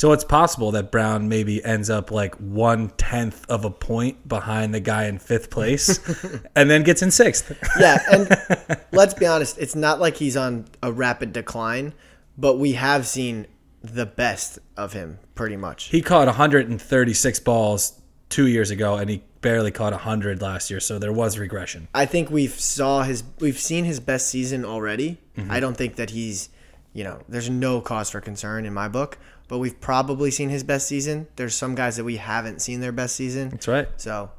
[0.00, 4.72] so it's possible that Brown maybe ends up like one tenth of a point behind
[4.72, 6.00] the guy in fifth place,
[6.56, 7.54] and then gets in sixth.
[7.78, 11.92] Yeah, and let's be honest, it's not like he's on a rapid decline,
[12.38, 13.46] but we have seen
[13.82, 15.88] the best of him pretty much.
[15.88, 20.80] He caught 136 balls two years ago, and he barely caught 100 last year.
[20.80, 21.88] So there was regression.
[21.94, 25.18] I think we've saw his we've seen his best season already.
[25.36, 25.50] Mm-hmm.
[25.50, 26.48] I don't think that he's,
[26.94, 29.18] you know, there's no cause for concern in my book,
[29.50, 31.26] but we've probably seen his best season.
[31.34, 33.48] There's some guys that we haven't seen their best season.
[33.48, 33.88] That's right.
[33.96, 34.30] So,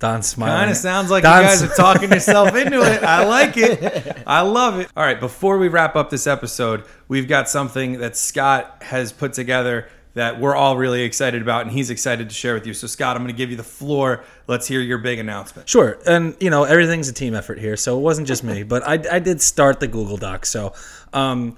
[0.00, 0.58] Don smiling.
[0.58, 3.04] Kind of sounds like Don's- you guys are talking yourself into it.
[3.04, 4.22] I like it.
[4.26, 4.88] I love it.
[4.96, 9.34] All right, before we wrap up this episode, we've got something that Scott has put
[9.34, 12.74] together that we're all really excited about, and he's excited to share with you.
[12.74, 14.24] So, Scott, I'm going to give you the floor.
[14.48, 15.68] Let's hear your big announcement.
[15.68, 18.82] Sure, and you know everything's a team effort here, so it wasn't just me, but
[18.84, 20.44] I, I did start the Google Doc.
[20.44, 20.72] So
[21.12, 21.56] um,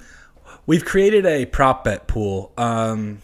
[0.69, 2.53] we've created a prop bet pool.
[2.57, 3.23] Um,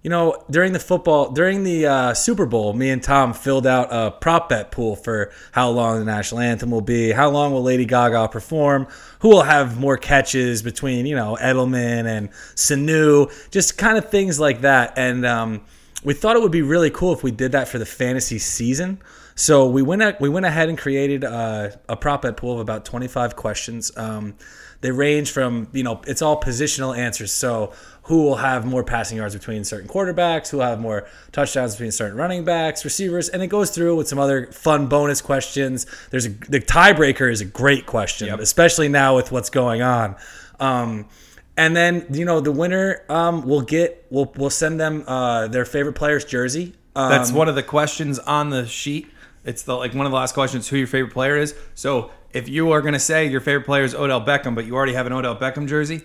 [0.00, 3.88] you know, during the football, during the uh, Super Bowl, me and Tom filled out
[3.90, 7.62] a prop bet pool for how long the national anthem will be, how long will
[7.62, 8.88] Lady Gaga perform,
[9.20, 14.40] who will have more catches between, you know, Edelman and Sanu, just kind of things
[14.40, 14.94] like that.
[14.96, 15.60] And um,
[16.02, 19.00] we thought it would be really cool if we did that for the fantasy season.
[19.34, 22.84] So we went we went ahead and created uh, a prop bet pool of about
[22.84, 23.96] 25 questions.
[23.96, 24.34] Um,
[24.82, 27.32] they range from you know it's all positional answers.
[27.32, 27.72] So
[28.06, 30.50] who will have more passing yards between certain quarterbacks?
[30.50, 33.28] Who will have more touchdowns between certain running backs, receivers?
[33.28, 35.86] And it goes through with some other fun bonus questions.
[36.10, 38.40] There's a the tiebreaker is a great question, Yep.
[38.40, 40.16] especially now with what's going on.
[40.60, 41.08] Um,
[41.56, 45.64] and then you know the winner um, will get we'll we'll send them uh, their
[45.64, 46.74] favorite player's jersey.
[46.94, 49.08] Um, That's one of the questions on the sheet.
[49.44, 51.54] It's the like one of the last questions who your favorite player is.
[51.74, 54.74] So, if you are going to say your favorite player is Odell Beckham, but you
[54.74, 56.02] already have an Odell Beckham jersey,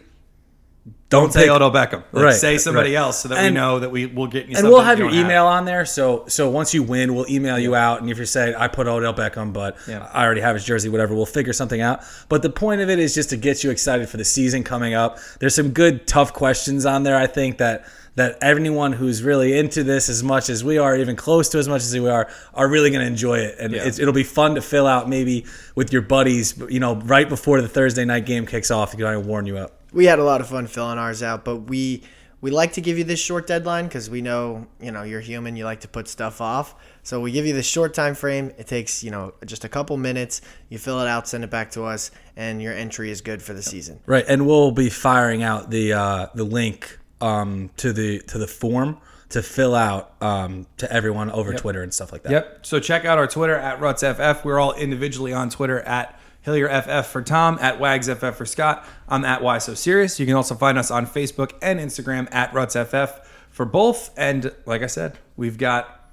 [1.09, 2.03] Don't say pick- Odell Beckham.
[2.11, 2.99] Like, Right, Say somebody right.
[2.99, 4.57] else so that we know that we will get you.
[4.57, 5.85] and we'll have you your don't email on there.
[5.85, 8.01] So so once you win, we'll email you out.
[8.01, 10.09] And if you say I put Odell Beckham, but Yeah.
[10.13, 12.01] I already have his jersey, whatever, we'll figure something out.
[12.29, 14.93] But the point of it is just to get you excited for the season coming
[14.93, 15.17] up.
[15.39, 17.15] There's some good tough questions on there.
[17.15, 17.85] I think that
[18.17, 21.67] that anyone who's really into this as much as we are, even close to as
[21.67, 23.55] much as we are, are really going to enjoy it.
[23.59, 23.83] And Yeah.
[23.85, 25.45] it's, it'll be fun to fill out maybe
[25.75, 26.57] with your buddies.
[26.67, 29.57] You know, right before the Thursday night game kicks off, to kind of warn you
[29.57, 29.71] up.
[29.93, 32.01] we had a lot of fun filling ours out, but we
[32.41, 35.55] we like to give you this short deadline because we know you know you're human.
[35.55, 38.51] You like to put stuff off, so we give you this short time frame.
[38.57, 40.41] It takes you know just a couple minutes.
[40.69, 43.53] You fill it out, send it back to us, and your entry is good for
[43.53, 43.99] the season.
[44.05, 48.47] Right, and we'll be firing out the uh, the link um, to the to the
[48.47, 48.97] form
[49.29, 52.31] to fill out um, to everyone over Twitter and stuff like that.
[52.31, 52.65] Yep.
[52.65, 54.45] So check out our Twitter at RutsFF.
[54.45, 58.87] We're all individually on Twitter at HillierFF for Tom, at WagsFF for Scott.
[59.09, 60.17] I'm at Why So Serious.
[60.17, 64.11] You can also find us on Facebook and Instagram at RutsFF for both.
[64.17, 66.09] And like I said, we've got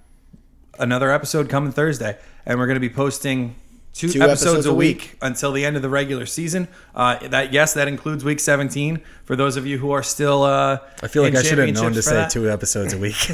[0.79, 3.55] another episode coming Thursday, and we're going to be posting
[3.95, 5.19] two, Two episodes, episodes a week, week.
[5.23, 6.69] until the end of the regular season.
[6.95, 10.43] Uh, that yes, that includes week 17 for those of you who are still.
[10.43, 12.31] Uh, I feel like I should have known to say that.
[12.31, 13.17] two episodes a week.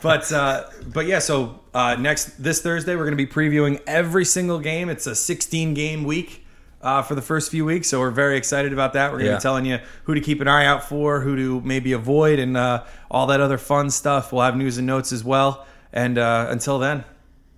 [0.00, 4.24] But uh, but yeah, so uh, next this Thursday we're going to be previewing every
[4.24, 4.88] single game.
[4.88, 6.44] It's a 16 game week
[6.82, 9.10] uh, for the first few weeks, so we're very excited about that.
[9.10, 9.36] We're going to Yeah.
[9.38, 12.56] be telling you who to keep an eye out for, who to maybe avoid, and
[12.56, 14.32] uh, all that other fun stuff.
[14.32, 15.66] We'll have news and notes as well.
[15.92, 17.04] And uh, until then,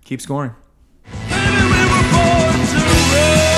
[0.03, 0.55] keep scoring.
[2.53, 3.50] To run.